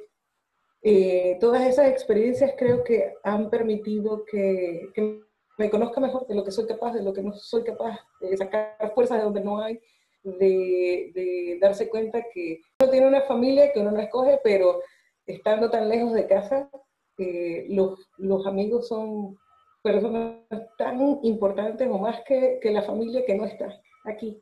eh, 0.84 1.38
todas 1.40 1.62
esas 1.68 1.88
experiencias 1.90 2.54
creo 2.58 2.84
que 2.84 3.14
han 3.24 3.50
permitido 3.50 4.24
que, 4.26 4.90
que 4.94 5.22
me 5.58 5.70
conozca 5.70 6.00
mejor 6.02 6.26
de 6.28 6.36
lo 6.36 6.44
que 6.44 6.52
soy 6.52 6.66
capaz, 6.66 6.94
de 6.94 7.04
lo 7.04 7.14
que 7.14 7.22
no 7.22 7.34
soy 7.34 7.64
capaz, 7.64 8.00
de 8.20 8.36
sacar 8.38 8.76
fuerzas 8.96 9.20
de 9.20 9.24
donde 9.24 9.42
no 9.42 9.60
hay, 9.62 9.80
de, 10.24 11.12
de 11.14 11.58
darse 11.62 11.90
cuenta 11.90 12.24
que 12.34 12.62
uno 12.80 12.90
tiene 12.92 13.08
una 13.08 13.22
familia 13.22 13.72
que 13.72 13.80
uno 13.80 13.92
no 13.92 14.00
escoge, 14.00 14.40
pero 14.44 14.82
estando 15.26 15.70
tan 15.70 15.88
lejos 15.90 16.14
de 16.14 16.28
casa, 16.28 16.70
eh, 17.18 17.66
los, 17.70 18.10
los 18.18 18.46
amigos 18.48 18.88
son 18.88 19.38
personas 19.84 20.38
tan 20.78 21.20
importantes 21.24 21.88
o 21.90 21.98
más 21.98 22.22
que, 22.28 22.60
que 22.62 22.72
la 22.72 22.82
familia 22.84 23.24
que 23.26 23.36
no 23.36 23.46
está 23.46 23.80
aquí. 24.06 24.42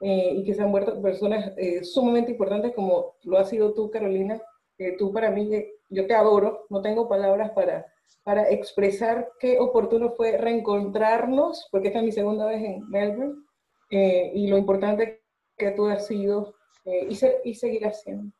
eh, 0.00 0.32
y 0.36 0.44
que 0.44 0.54
se 0.54 0.62
han 0.62 0.70
vuelto 0.70 1.00
personas 1.02 1.52
eh, 1.56 1.82
sumamente 1.84 2.30
importantes 2.32 2.74
como 2.74 3.16
lo 3.24 3.38
has 3.38 3.48
sido 3.48 3.74
tú, 3.74 3.90
Carolina. 3.90 4.40
Eh, 4.78 4.96
tú 4.96 5.12
para 5.12 5.30
mí, 5.30 5.52
eh, 5.54 5.72
yo 5.88 6.06
te 6.06 6.14
adoro, 6.14 6.66
no 6.70 6.82
tengo 6.82 7.08
palabras 7.08 7.50
para, 7.52 7.86
para 8.22 8.50
expresar 8.50 9.30
qué 9.40 9.58
oportuno 9.58 10.10
fue 10.10 10.36
reencontrarnos, 10.36 11.68
porque 11.70 11.88
esta 11.88 12.00
es 12.00 12.04
mi 12.04 12.12
segunda 12.12 12.46
vez 12.46 12.62
en 12.62 12.88
Melbourne, 12.88 13.42
eh, 13.90 14.32
y 14.34 14.48
lo 14.48 14.58
importante 14.58 15.22
que 15.56 15.70
tú 15.72 15.86
has 15.86 16.06
sido 16.06 16.54
eh, 16.84 17.06
y, 17.08 17.16
ser, 17.16 17.40
y 17.44 17.54
seguirás 17.54 18.02
siendo. 18.02 18.32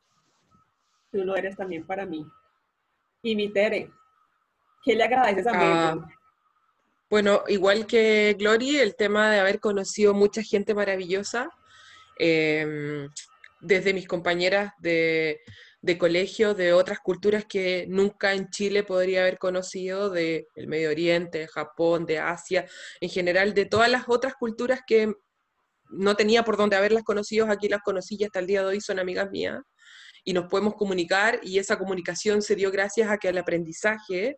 Tú 1.11 1.23
lo 1.23 1.35
eres 1.35 1.55
también 1.55 1.85
para 1.85 2.05
mí. 2.05 2.25
Y 3.23 3.35
mi 3.35 3.51
Tere, 3.51 3.89
¿qué 4.83 4.95
le 4.95 5.03
agradeces 5.03 5.47
a 5.47 5.53
Melbourne? 5.53 6.01
Ah, 6.05 6.19
bueno, 7.09 7.41
igual 7.47 7.87
que 7.87 8.35
Glory, 8.37 8.77
el 8.77 8.95
tema 8.95 9.31
de 9.31 9.39
haber 9.39 9.59
conocido 9.59 10.13
mucha 10.13 10.43
gente 10.43 10.75
maravillosa, 10.75 11.49
em, 12.19 13.09
desde 13.59 13.95
mis 13.95 14.07
compañeras 14.07 14.73
de, 14.77 15.41
de, 15.81 15.97
colegio, 15.97 16.53
de 16.53 16.73
otras 16.73 16.99
culturas 16.99 17.45
que 17.45 17.85
nunca 17.87 18.33
en 18.33 18.49
Chile 18.49 18.83
podría 18.83 19.21
haber 19.21 19.37
conocido, 19.37 20.09
del 20.09 20.45
Medio 20.67 20.89
Oriente, 20.89 21.39
de 21.39 21.47
Japón, 21.47 22.05
de 22.05 22.19
Asia, 22.19 22.65
en 23.01 23.09
general, 23.09 23.53
de 23.53 23.65
todas 23.65 23.89
las 23.89 24.03
otras 24.07 24.33
culturas 24.35 24.81
que 24.85 25.13
no 25.91 26.15
tenía 26.15 26.43
por 26.43 26.57
dónde 26.57 26.75
haberlas 26.75 27.03
conocido, 27.03 27.47
aquí 27.49 27.67
las 27.67 27.81
conocí 27.81 28.17
y 28.19 28.23
hasta 28.23 28.39
el 28.39 28.47
día 28.47 28.61
de 28.61 28.67
hoy 28.67 28.81
son 28.81 28.99
amigas 28.99 29.29
mías 29.31 29.59
y 30.23 30.33
nos 30.33 30.45
podemos 30.45 30.75
comunicar 30.75 31.39
y 31.43 31.59
esa 31.59 31.77
comunicación 31.77 32.41
se 32.41 32.55
dio 32.55 32.71
gracias 32.71 33.09
a 33.09 33.17
que 33.17 33.29
el 33.29 33.37
aprendizaje 33.37 34.37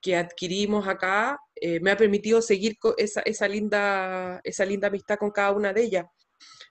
que 0.00 0.16
adquirimos 0.16 0.88
acá 0.88 1.38
eh, 1.56 1.80
me 1.80 1.90
ha 1.90 1.96
permitido 1.96 2.40
seguir 2.40 2.76
esa, 2.96 3.20
esa, 3.20 3.46
linda, 3.46 4.40
esa 4.44 4.64
linda 4.64 4.88
amistad 4.88 5.18
con 5.18 5.30
cada 5.30 5.52
una 5.52 5.72
de 5.72 5.82
ellas. 5.82 6.06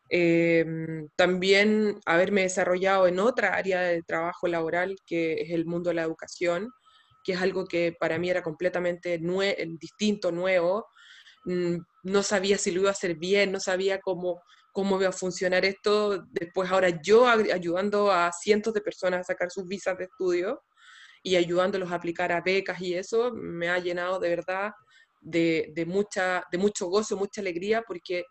Em, 0.09 1.07
también 1.15 1.99
haberme 2.05 2.41
desarrollado 2.41 3.07
en 3.07 3.19
otra 3.19 3.55
área 3.55 3.81
de 3.81 4.01
trabajo 4.03 4.47
laboral, 4.47 4.95
que 5.05 5.41
es 5.41 5.51
el 5.51 5.65
mundo 5.65 5.89
de 5.89 5.95
la 5.95 6.03
educación, 6.03 6.71
que 7.23 7.33
es 7.33 7.41
algo 7.41 7.65
que 7.65 7.95
para 7.99 8.17
mí 8.17 8.29
era 8.29 8.41
completamente 8.41 9.19
distinto, 9.79 10.31
nuevo. 10.31 10.87
Mm, 11.45 11.77
no 12.03 12.23
sabía 12.23 12.57
si 12.57 12.71
lo 12.71 12.81
iba 12.81 12.89
a 12.89 12.93
hacer 12.93 13.15
bien, 13.15 13.51
no 13.51 13.59
sabía 13.59 13.99
cómo, 13.99 14.41
cómo 14.71 14.99
iba 14.99 15.09
a 15.09 15.11
funcionar 15.13 15.65
esto. 15.65 16.23
Después 16.31 16.71
ahora 16.71 16.89
yo 17.03 17.27
ayudando 17.27 18.11
a 18.11 18.31
cientos 18.31 18.73
de 18.73 18.81
personas 18.81 19.21
a 19.21 19.23
sacar 19.23 19.51
sus 19.51 19.67
visas 19.67 19.97
de 19.97 20.05
estudio 20.05 20.63
y 21.23 21.35
ayudándolos 21.35 21.91
a 21.91 21.95
aplicar 21.95 22.31
a 22.31 22.41
becas 22.41 22.81
y 22.81 22.95
eso 22.95 23.31
me 23.33 23.69
ha 23.69 23.79
llenado 23.79 24.19
de 24.19 24.29
verdad 24.29 24.71
de, 25.21 25.71
de, 25.75 25.85
mucha, 25.85 26.43
de 26.51 26.57
mucho 26.57 26.87
gozo, 26.87 27.17
mucha 27.17 27.41
alegría, 27.41 27.83
porque 27.85 28.23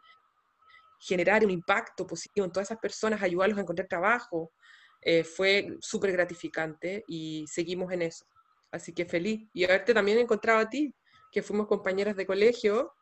generar 0.99 1.45
un 1.45 1.51
impacto 1.51 2.07
positivo 2.07 2.45
en 2.45 2.53
todas 2.53 2.69
esas 2.69 2.79
personas, 2.79 3.23
ayudarlos 3.23 3.59
a 3.59 3.63
encontrar 3.63 3.89
trabajo, 3.89 4.53
eh, 5.01 5.25
fue 5.25 5.77
súper 5.81 6.13
gratificante 6.13 7.05
y 7.07 7.47
seguimos 7.47 7.93
en 7.93 8.03
eso. 8.03 8.27
Así 8.71 8.93
que 8.93 9.07
feliz. 9.07 9.49
Y 9.53 9.65
haberte 9.65 9.95
también 9.95 10.19
encontrado 10.19 10.59
a 10.59 10.69
ti, 10.69 10.95
que 11.33 11.43
fuimos 11.43 11.67
compañeras 11.67 12.17
de 12.17 12.27
colegio 12.27 12.93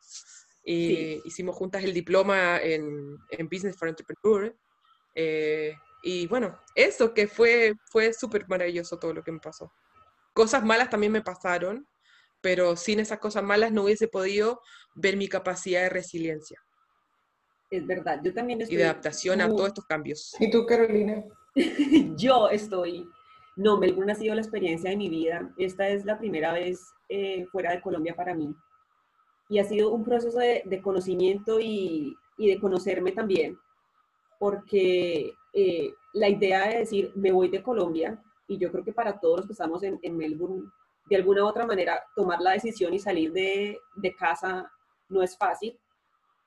y 0.64 1.20
hicimos 1.24 1.54
juntas 1.56 1.85
el 1.85 1.94
diploma 1.94 2.59
en, 2.61 3.16
en 3.30 3.48
Business 3.48 3.76
for 3.76 3.88
Entrepreneur. 3.88 4.54
Eh, 5.14 5.74
y 6.02 6.26
bueno, 6.26 6.61
eso 6.74 7.14
que 7.14 7.26
fue, 7.26 7.72
fue 7.90 8.12
súper 8.12 8.46
maravilloso 8.48 8.98
todo 8.98 9.14
lo 9.14 9.22
que 9.22 9.32
me 9.32 9.40
pasó. 9.40 9.72
Cosas 10.35 10.64
malas 10.64 10.90
también 10.90 11.12
me 11.12 11.22
pasaron, 11.22 11.88
pero 12.40 12.76
sin 12.76 13.00
esas 13.00 13.18
cosas 13.18 13.42
malas 13.42 13.72
no 13.72 13.85
hubiese 13.85 14.09
podido 14.09 14.61
ver 14.94 15.16
mi 15.16 15.28
capacidad 15.28 15.82
de 15.82 15.88
resiliencia. 15.88 16.61
Es 17.70 17.87
verdad, 17.87 18.20
yo 18.22 18.33
también 18.33 18.61
estoy... 18.61 18.76
Y 18.76 18.79
de 18.79 18.85
adaptación 18.85 19.40
a 19.40 19.48
todos 19.48 19.68
estos 19.68 19.87
cambios. 19.87 20.35
¿Y 20.38 20.50
tú, 20.50 20.64
Carolina? 20.66 21.24
yo 22.16 22.48
estoy... 22.48 23.09
No, 23.57 23.79
Melbourne 23.79 24.12
ha 24.12 24.14
sido 24.14 24.35
la 24.35 24.42
experiencia 24.42 24.90
de 24.90 24.96
mi 24.96 25.09
vida. 25.09 25.50
Esta 25.57 25.88
es 25.88 26.05
la 26.05 26.18
primera 26.18 26.52
vez 26.52 26.92
eh, 27.09 27.46
fuera 27.46 27.72
de 27.72 27.81
Colombia 27.81 28.14
para 28.14 28.35
mí. 28.35 28.55
Y 29.48 29.59
ha 29.59 29.64
sido 29.64 29.92
un 29.92 30.05
proceso 30.05 30.38
de, 30.38 30.62
de 30.66 30.83
conocimiento 30.83 31.59
y, 31.59 32.14
y, 32.37 32.48
de 32.48 32.61
conocerme 32.61 33.12
también, 33.12 33.57
porque 34.38 35.33
eh, 35.52 35.94
la 36.12 36.29
idea 36.29 36.68
de 36.68 36.79
decir, 36.81 37.12
me 37.14 37.33
voy 37.33 37.48
de 37.48 37.62
Colombia, 37.62 38.20
y 38.48 38.59
yo 38.59 38.70
creo 38.70 38.85
que 38.85 38.92
para 38.92 39.18
todos 39.18 39.38
los 39.38 39.46
que 39.46 39.52
estamos 39.52 39.83
en, 39.85 39.98
en 40.02 40.16
Melbourne, 40.16 40.64
de 41.09 41.16
alguna 41.16 41.44
u 41.44 41.46
otra 41.46 41.64
manera, 41.64 42.02
tomar 42.14 42.40
la 42.40 42.52
decisión 42.52 42.92
y 42.92 42.98
salir 42.98 43.33
de, 43.33 43.79
de 43.94 44.14
casa 44.16 44.70
no 45.09 45.22
es 45.22 45.38
fácil, 45.38 45.79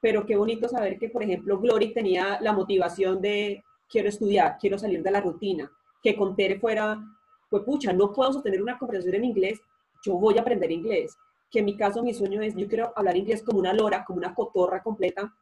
pero 0.02 0.26
qué 0.26 0.36
bonito 0.36 0.68
saber 0.68 0.98
que, 0.98 1.10
por 1.10 1.24
ejemplo, 1.24 1.60
Glory 1.60 1.94
tenía 1.94 2.40
la 2.42 2.54
motivación 2.54 3.22
de 3.22 3.64
quiero 3.90 4.10
estudiar, 4.10 4.58
quiero 4.60 4.78
salir 4.78 5.04
de 5.04 5.12
la 5.12 5.22
rutina, 5.22 5.72
que 6.02 6.16
con 6.16 6.36
Tere 6.36 6.60
fuera, 6.60 7.02
pues 7.50 7.64
pucha, 7.64 7.92
no 7.92 8.14
puedo 8.14 8.34
sostener 8.34 8.62
una 8.62 8.78
conversación 8.78 9.16
en 9.16 9.26
inglés, 9.26 9.60
yo 10.04 10.16
voy 10.16 10.38
a 10.38 10.42
aprender 10.42 10.72
inglés. 10.72 11.18
Que 11.52 11.60
en 11.60 11.66
mi 11.66 11.76
caso, 11.76 12.04
mi 12.04 12.14
sueño 12.14 12.42
es, 12.42 12.56
yo 12.56 12.68
quiero 12.68 12.94
hablar 12.96 13.18
inglés 13.18 13.44
como 13.44 13.60
una 13.60 13.74
lora, 13.74 14.06
como 14.06 14.20
una 14.20 14.34
cotorra 14.34 14.84
completa, 14.84 15.34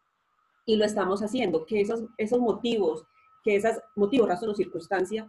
y 0.65 0.75
lo 0.75 0.85
estamos 0.85 1.21
haciendo, 1.21 1.65
que 1.65 1.81
esos, 1.81 2.05
esos 2.17 2.39
motivos 2.39 3.05
que 3.47 3.55
esas 3.55 3.81
motivos, 3.95 4.27
razón 4.27 4.49
o 4.49 4.53
circunstancia 4.53 5.25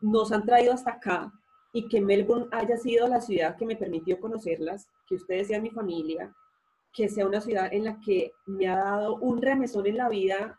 nos 0.00 0.32
han 0.32 0.46
traído 0.46 0.72
hasta 0.72 0.92
acá 0.92 1.30
y 1.74 1.88
que 1.88 2.00
Melbourne 2.00 2.46
haya 2.52 2.78
sido 2.78 3.06
la 3.06 3.20
ciudad 3.20 3.54
que 3.56 3.66
me 3.66 3.76
permitió 3.76 4.18
conocerlas, 4.18 4.88
que 5.06 5.16
ustedes 5.16 5.48
sean 5.48 5.62
mi 5.62 5.68
familia, 5.68 6.34
que 6.92 7.08
sea 7.08 7.26
una 7.26 7.40
ciudad 7.40 7.72
en 7.72 7.84
la 7.84 8.00
que 8.00 8.32
me 8.46 8.68
ha 8.68 8.76
dado 8.76 9.16
un 9.16 9.40
remesón 9.40 9.86
en 9.86 9.96
la 9.96 10.08
vida 10.08 10.58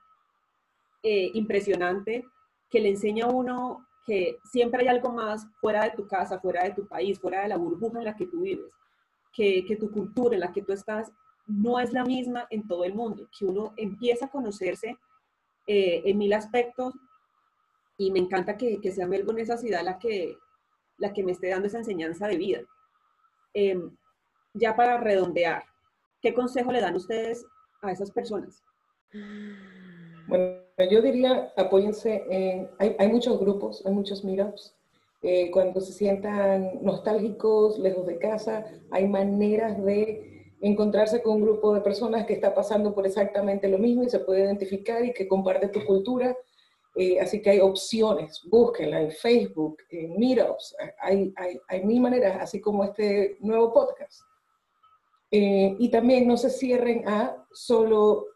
eh, 1.03 1.31
impresionante, 1.33 2.25
que 2.69 2.79
le 2.79 2.89
enseña 2.89 3.25
a 3.25 3.29
uno 3.29 3.87
que 4.05 4.37
siempre 4.43 4.81
hay 4.81 4.87
algo 4.87 5.11
más 5.11 5.47
fuera 5.59 5.83
de 5.83 5.91
tu 5.91 6.07
casa, 6.07 6.39
fuera 6.39 6.63
de 6.63 6.71
tu 6.71 6.87
país, 6.87 7.19
fuera 7.19 7.41
de 7.41 7.49
la 7.49 7.57
burbuja 7.57 7.99
en 7.99 8.05
la 8.05 8.15
que 8.15 8.27
tú 8.27 8.41
vives, 8.41 8.71
que, 9.33 9.77
tu 9.79 9.91
cultura 9.91 10.35
en 10.35 10.41
la 10.41 10.51
que 10.51 10.63
tú 10.63 10.73
estás 10.73 11.11
no 11.47 11.79
es 11.79 11.93
la 11.93 12.03
misma 12.03 12.47
en 12.49 12.67
todo 12.67 12.83
el 12.83 12.93
mundo, 12.93 13.27
que 13.37 13.45
uno 13.45 13.73
empieza 13.77 14.25
a 14.25 14.29
conocerse 14.29 14.97
eh, 15.67 16.01
en 16.05 16.17
mil 16.17 16.33
aspectos 16.33 16.93
y 17.97 18.11
me 18.11 18.19
encanta 18.19 18.57
que, 18.57 18.79
que, 18.79 18.91
sea 18.91 19.07
Melbourne 19.07 19.41
esa 19.41 19.57
ciudad 19.57 19.83
la 19.83 19.99
que, 19.99 20.37
la 20.97 21.13
que 21.13 21.23
me 21.23 21.33
esté 21.33 21.49
dando 21.49 21.67
esa 21.67 21.79
enseñanza 21.79 22.27
de 22.27 22.37
vida. 22.37 22.61
Em, 23.53 23.95
ya 24.53 24.75
para 24.75 24.97
redondear, 24.97 25.63
¿qué 26.21 26.33
consejo 26.33 26.71
le 26.71 26.81
dan 26.81 26.95
ustedes 26.95 27.45
a 27.81 27.91
esas 27.91 28.11
personas? 28.11 28.63
Bueno, 30.27 30.61
yo 30.89 31.01
diría, 31.01 31.51
apóyense, 31.57 32.23
en, 32.29 32.69
hay, 32.79 32.95
hay, 32.97 33.07
muchos 33.09 33.39
grupos, 33.39 33.83
hay 33.85 33.91
muchos 33.93 34.23
meetups. 34.23 34.75
Eh, 35.23 35.51
cuando 35.51 35.81
se 35.81 35.93
sientan 35.93 36.83
nostálgicos, 36.83 37.77
lejos 37.77 38.07
de 38.07 38.17
casa, 38.17 38.65
hay 38.89 39.07
maneras 39.07 39.83
de 39.83 40.53
encontrarse 40.61 41.21
con 41.21 41.35
un 41.35 41.41
grupo 41.41 41.73
de 41.73 41.81
personas 41.81 42.25
que 42.25 42.33
está 42.33 42.53
pasando 42.53 42.93
por 42.93 43.05
exactamente 43.05 43.67
lo 43.67 43.77
mismo 43.77 44.03
y 44.03 44.09
se 44.09 44.19
puede 44.19 44.41
identificar 44.41 45.03
y 45.03 45.13
que 45.13 45.27
comparte 45.27 45.67
tu 45.67 45.83
cultura. 45.85 46.35
Eh, 46.95 47.19
así 47.19 47.41
que 47.41 47.51
hay 47.51 47.59
opciones, 47.59 48.41
búsquenla 48.49 49.01
en 49.01 49.11
Facebook, 49.11 49.77
en 49.89 50.17
Meetups, 50.19 50.75
hay, 51.01 51.33
hay, 51.37 51.59
hay 51.67 51.85
mil 51.85 52.01
maneras, 52.01 52.37
así 52.41 52.59
como 52.59 52.83
este 52.83 53.37
nuevo 53.39 53.71
podcast. 53.71 54.23
Eh, 55.31 55.75
y 55.79 55.89
también 55.89 56.27
no 56.27 56.35
se 56.35 56.49
cierren 56.49 57.07
a 57.07 57.45
solo 57.53 58.27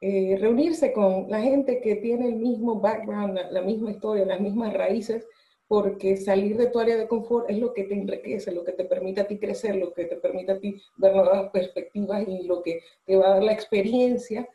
eh, 0.00 0.36
reunirse 0.38 0.92
con 0.92 1.30
la 1.30 1.40
gente 1.40 1.80
que 1.80 1.96
tiene 1.96 2.28
el 2.28 2.36
mismo 2.36 2.78
background, 2.78 3.34
la, 3.34 3.50
la 3.50 3.62
misma 3.62 3.90
historia, 3.90 4.26
las 4.26 4.40
mismas 4.40 4.74
raíces, 4.74 5.26
porque 5.66 6.18
salir 6.18 6.58
de 6.58 6.66
tu 6.66 6.78
área 6.80 6.98
de 6.98 7.08
confort 7.08 7.48
es 7.48 7.58
lo 7.58 7.72
que 7.72 7.84
te 7.84 7.94
enriquece, 7.94 8.52
lo 8.52 8.62
que 8.62 8.72
te 8.72 8.84
permite 8.84 9.22
a 9.22 9.26
ti 9.26 9.38
crecer, 9.38 9.76
lo 9.76 9.94
que 9.94 10.04
te 10.04 10.16
permite 10.16 10.52
a 10.52 10.60
ti 10.60 10.78
ver 10.96 11.14
nuevas 11.14 11.50
perspectivas 11.50 12.28
y 12.28 12.42
lo 12.42 12.62
que 12.62 12.82
te 13.06 13.16
va 13.16 13.28
a 13.28 13.30
dar 13.30 13.42
la 13.42 13.52
experiencia 13.54 14.46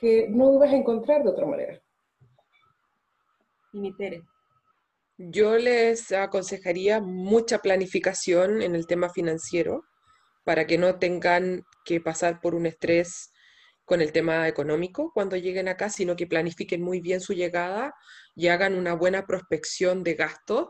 que 0.00 0.26
no 0.28 0.58
vas 0.58 0.72
a 0.72 0.76
encontrar 0.76 1.22
de 1.22 1.30
otra 1.30 1.46
manera. 1.46 1.80
Y 3.72 3.78
mi 3.78 3.94
Tere. 3.94 4.22
Yo 5.16 5.58
les 5.58 6.10
aconsejaría 6.10 7.00
mucha 7.00 7.58
planificación 7.58 8.60
en 8.60 8.74
el 8.74 8.88
tema 8.88 9.10
financiero 9.10 9.84
para 10.44 10.66
que 10.66 10.78
no 10.78 10.98
tengan 10.98 11.64
que 11.84 12.00
pasar 12.00 12.40
por 12.40 12.54
un 12.54 12.66
estrés 12.66 13.32
con 13.84 14.00
el 14.00 14.12
tema 14.12 14.48
económico 14.48 15.10
cuando 15.12 15.36
lleguen 15.36 15.68
acá, 15.68 15.90
sino 15.90 16.16
que 16.16 16.26
planifiquen 16.26 16.82
muy 16.82 17.00
bien 17.00 17.20
su 17.20 17.34
llegada 17.34 17.94
y 18.34 18.48
hagan 18.48 18.74
una 18.74 18.94
buena 18.94 19.26
prospección 19.26 20.02
de 20.02 20.14
gastos 20.14 20.68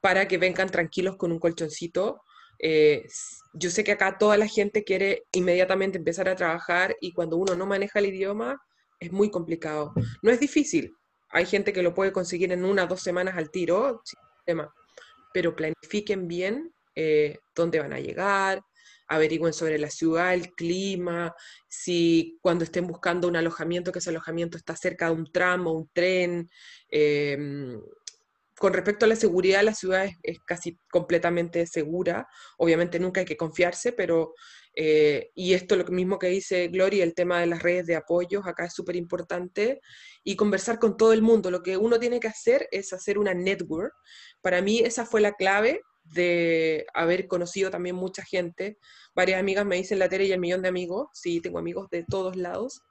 para 0.00 0.26
que 0.28 0.38
vengan 0.38 0.68
tranquilos 0.68 1.16
con 1.16 1.32
un 1.32 1.38
colchoncito. 1.38 2.22
Eh, 2.58 3.04
yo 3.52 3.70
sé 3.70 3.84
que 3.84 3.92
acá 3.92 4.18
toda 4.18 4.36
la 4.36 4.48
gente 4.48 4.82
quiere 4.82 5.24
inmediatamente 5.32 5.98
empezar 5.98 6.28
a 6.28 6.34
trabajar 6.34 6.96
y 7.00 7.12
cuando 7.12 7.36
uno 7.36 7.54
no 7.54 7.66
maneja 7.66 8.00
el 8.00 8.06
idioma 8.06 8.60
es 8.98 9.12
muy 9.12 9.30
complicado. 9.30 9.92
No 10.22 10.30
es 10.30 10.40
difícil, 10.40 10.92
hay 11.30 11.46
gente 11.46 11.72
que 11.72 11.82
lo 11.82 11.94
puede 11.94 12.12
conseguir 12.12 12.52
en 12.52 12.64
una 12.64 12.86
dos 12.86 13.00
semanas 13.00 13.36
al 13.36 13.50
tiro, 13.50 14.00
sin 14.04 14.18
problema, 14.44 14.72
pero 15.32 15.54
planifiquen 15.54 16.26
bien 16.26 16.72
eh, 16.94 17.38
dónde 17.54 17.78
van 17.78 17.92
a 17.92 18.00
llegar, 18.00 18.60
averigüen 19.08 19.52
sobre 19.52 19.78
la 19.78 19.90
ciudad, 19.90 20.34
el 20.34 20.52
clima, 20.52 21.34
si 21.68 22.38
cuando 22.40 22.64
estén 22.64 22.86
buscando 22.86 23.26
un 23.28 23.36
alojamiento, 23.36 23.90
que 23.92 23.98
ese 23.98 24.10
alojamiento 24.10 24.56
está 24.56 24.76
cerca 24.76 25.06
de 25.06 25.12
un 25.12 25.32
tramo, 25.32 25.72
un 25.72 25.88
tren, 25.92 26.48
em, 26.90 27.80
con 28.58 28.72
respecto 28.72 29.04
a 29.04 29.08
la 29.08 29.16
seguridad, 29.16 29.62
la 29.62 29.74
ciudad 29.74 30.08
es, 30.22 30.38
casi 30.44 30.78
completamente 30.90 31.66
segura. 31.66 32.28
Obviamente 32.58 32.98
nunca 32.98 33.20
hay 33.20 33.26
que 33.26 33.36
confiarse, 33.36 33.92
pero, 33.92 34.34
eh, 34.74 35.30
y 35.34 35.54
esto 35.54 35.76
lo 35.76 35.84
mismo 35.84 36.18
que 36.18 36.26
dice 36.28 36.68
Gloria, 36.68 37.04
el 37.04 37.14
tema 37.14 37.40
de 37.40 37.46
las 37.46 37.62
redes 37.62 37.86
de 37.86 37.96
apoyos, 37.96 38.46
acá 38.46 38.66
es 38.66 38.74
súper 38.74 38.96
importante, 38.96 39.80
y 40.24 40.36
conversar 40.36 40.78
con 40.78 40.96
todo 40.96 41.12
el 41.12 41.22
mundo. 41.22 41.50
Lo 41.50 41.62
que 41.62 41.76
uno 41.76 41.98
tiene 42.00 42.20
que 42.20 42.28
hacer 42.28 42.68
es 42.72 42.92
hacer 42.92 43.18
una 43.18 43.32
network. 43.32 43.94
Para 44.42 44.60
mí 44.60 44.80
esa 44.80 45.06
fue 45.06 45.20
la 45.20 45.34
clave 45.34 45.80
de 46.12 46.86
haber 46.94 47.26
conocido 47.26 47.70
también 47.70 47.96
mucha 47.96 48.24
gente. 48.24 48.78
Varias 49.14 49.40
amigas 49.40 49.66
me 49.66 49.76
dicen 49.76 49.98
la 49.98 50.08
Tere 50.08 50.26
y 50.26 50.32
el 50.32 50.40
millón 50.40 50.62
de 50.62 50.68
amigos. 50.68 51.08
Sí, 51.12 51.40
tengo 51.40 51.58
amigos 51.58 51.88
de 51.90 52.04
todos 52.04 52.36
lados. 52.36 52.82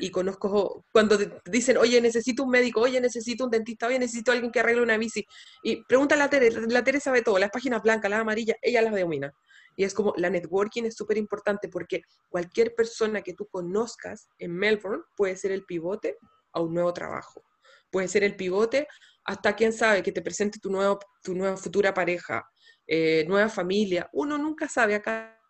Y 0.00 0.10
conozco, 0.10 0.84
cuando 0.92 1.18
dicen, 1.44 1.76
oye, 1.76 2.00
necesito 2.00 2.44
un 2.44 2.50
médico, 2.50 2.80
oye, 2.80 3.00
necesito 3.00 3.44
un 3.44 3.50
dentista, 3.50 3.86
oye, 3.86 3.98
necesito 3.98 4.32
alguien 4.32 4.52
que 4.52 4.60
arregle 4.60 4.82
una 4.82 4.98
bici. 4.98 5.24
Y 5.62 5.84
pregunta 5.84 6.16
la 6.16 6.28
Tere, 6.28 6.50
la 6.68 6.84
Tere 6.84 7.00
sabe 7.00 7.22
todo, 7.22 7.38
las 7.38 7.50
páginas 7.50 7.82
blancas, 7.82 8.10
las 8.10 8.20
amarillas, 8.20 8.56
ella 8.62 8.82
las 8.82 8.94
domina. 8.94 9.32
Y 9.76 9.84
es 9.84 9.94
como, 9.94 10.14
la 10.16 10.30
networking 10.30 10.84
es 10.84 10.96
súper 10.96 11.18
importante 11.18 11.68
porque 11.68 12.02
cualquier 12.28 12.74
persona 12.74 13.22
que 13.22 13.34
tú 13.34 13.46
conozcas 13.46 14.28
en 14.38 14.54
Melbourne 14.54 15.04
puede 15.14 15.36
ser 15.36 15.52
el 15.52 15.64
pivote 15.64 16.16
a 16.52 16.60
un 16.60 16.74
nuevo 16.74 16.92
trabajo. 16.92 17.42
Puede 17.90 18.08
ser 18.08 18.24
el 18.24 18.36
pivote 18.36 18.88
hasta, 19.24 19.54
quién 19.54 19.72
sabe, 19.72 20.02
que 20.02 20.12
te 20.12 20.22
presente 20.22 20.58
tu, 20.58 20.70
nuevo, 20.70 20.98
tu 21.22 21.34
nueva 21.34 21.56
futura 21.56 21.92
pareja 21.92 22.48
eh, 22.86 23.24
nueva 23.26 23.48
familia. 23.48 24.08
Uno 24.12 24.38
nunca 24.38 24.68
sabe, 24.68 24.94
acá 24.94 25.40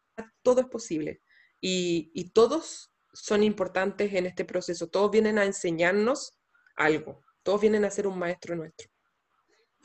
todo 0.43 0.61
es 0.61 0.67
posible. 0.67 1.21
Y, 1.61 2.31
todos 2.33 2.93
son 3.13 3.43
importantes 3.43 4.13
en 4.13 4.27
este 4.27 4.45
proceso. 4.45 4.89
Todos 4.89 5.11
vienen 5.11 5.39
a 5.39 5.45
enseñarnos 5.45 6.39
algo. 6.77 7.23
Todos 7.43 7.61
vienen 7.61 7.85
a 7.85 7.91
ser 7.91 8.07
un 8.07 8.19
maestro 8.19 8.55
nuestro. 8.55 8.89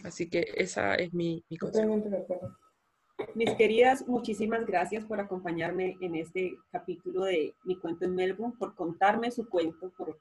Así 0.03 0.29
que 0.29 0.45
esa 0.55 0.95
es 0.95 1.13
mi, 1.13 1.43
mi 1.49 1.57
Mis 3.35 3.55
queridas, 3.55 4.07
muchísimas 4.07 4.65
gracias 4.65 5.05
por 5.05 5.19
acompañarme 5.19 5.97
en 6.01 6.15
este 6.15 6.55
capítulo 6.71 7.25
de 7.25 7.55
Mi 7.63 7.77
Cuento 7.77 8.05
en 8.05 8.15
Melbourne, 8.15 8.55
por 8.57 8.75
contarme 8.75 9.31
su 9.31 9.47
cuento, 9.47 9.91
por 9.97 10.19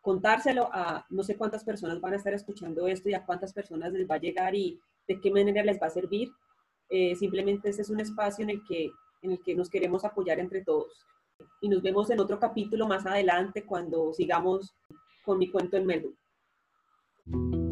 contárselo 0.00 0.68
a 0.72 1.04
no 1.10 1.24
sé 1.24 1.36
cuántas 1.36 1.64
personas 1.64 2.00
van 2.00 2.12
a 2.12 2.16
estar 2.16 2.32
escuchando 2.32 2.86
esto 2.86 3.08
y 3.08 3.14
a 3.14 3.24
cuántas 3.24 3.52
personas 3.52 3.92
les 3.92 4.08
va 4.08 4.14
a 4.14 4.20
llegar 4.20 4.54
y 4.54 4.80
de 5.08 5.20
qué 5.20 5.30
manera 5.32 5.64
les 5.64 5.82
va 5.82 5.88
a 5.88 5.90
servir. 5.90 6.30
Eh, 6.88 7.16
simplemente 7.16 7.68
este 7.68 7.82
es 7.82 7.90
un 7.90 8.00
espacio 8.00 8.44
en 8.44 8.50
el, 8.50 8.64
que, 8.64 8.90
en 9.22 9.32
el 9.32 9.42
que 9.42 9.54
nos 9.54 9.68
queremos 9.68 10.04
apoyar 10.04 10.38
entre 10.38 10.62
todos. 10.62 11.06
Y 11.60 11.68
nos 11.68 11.82
vemos 11.82 12.10
en 12.10 12.20
otro 12.20 12.38
capítulo 12.38 12.86
más 12.86 13.04
adelante 13.06 13.64
cuando 13.64 14.12
sigamos 14.12 14.74
con 15.24 15.38
mi 15.38 15.50
cuento 15.50 15.76
en 15.76 15.86
Melbourne. 15.86 17.65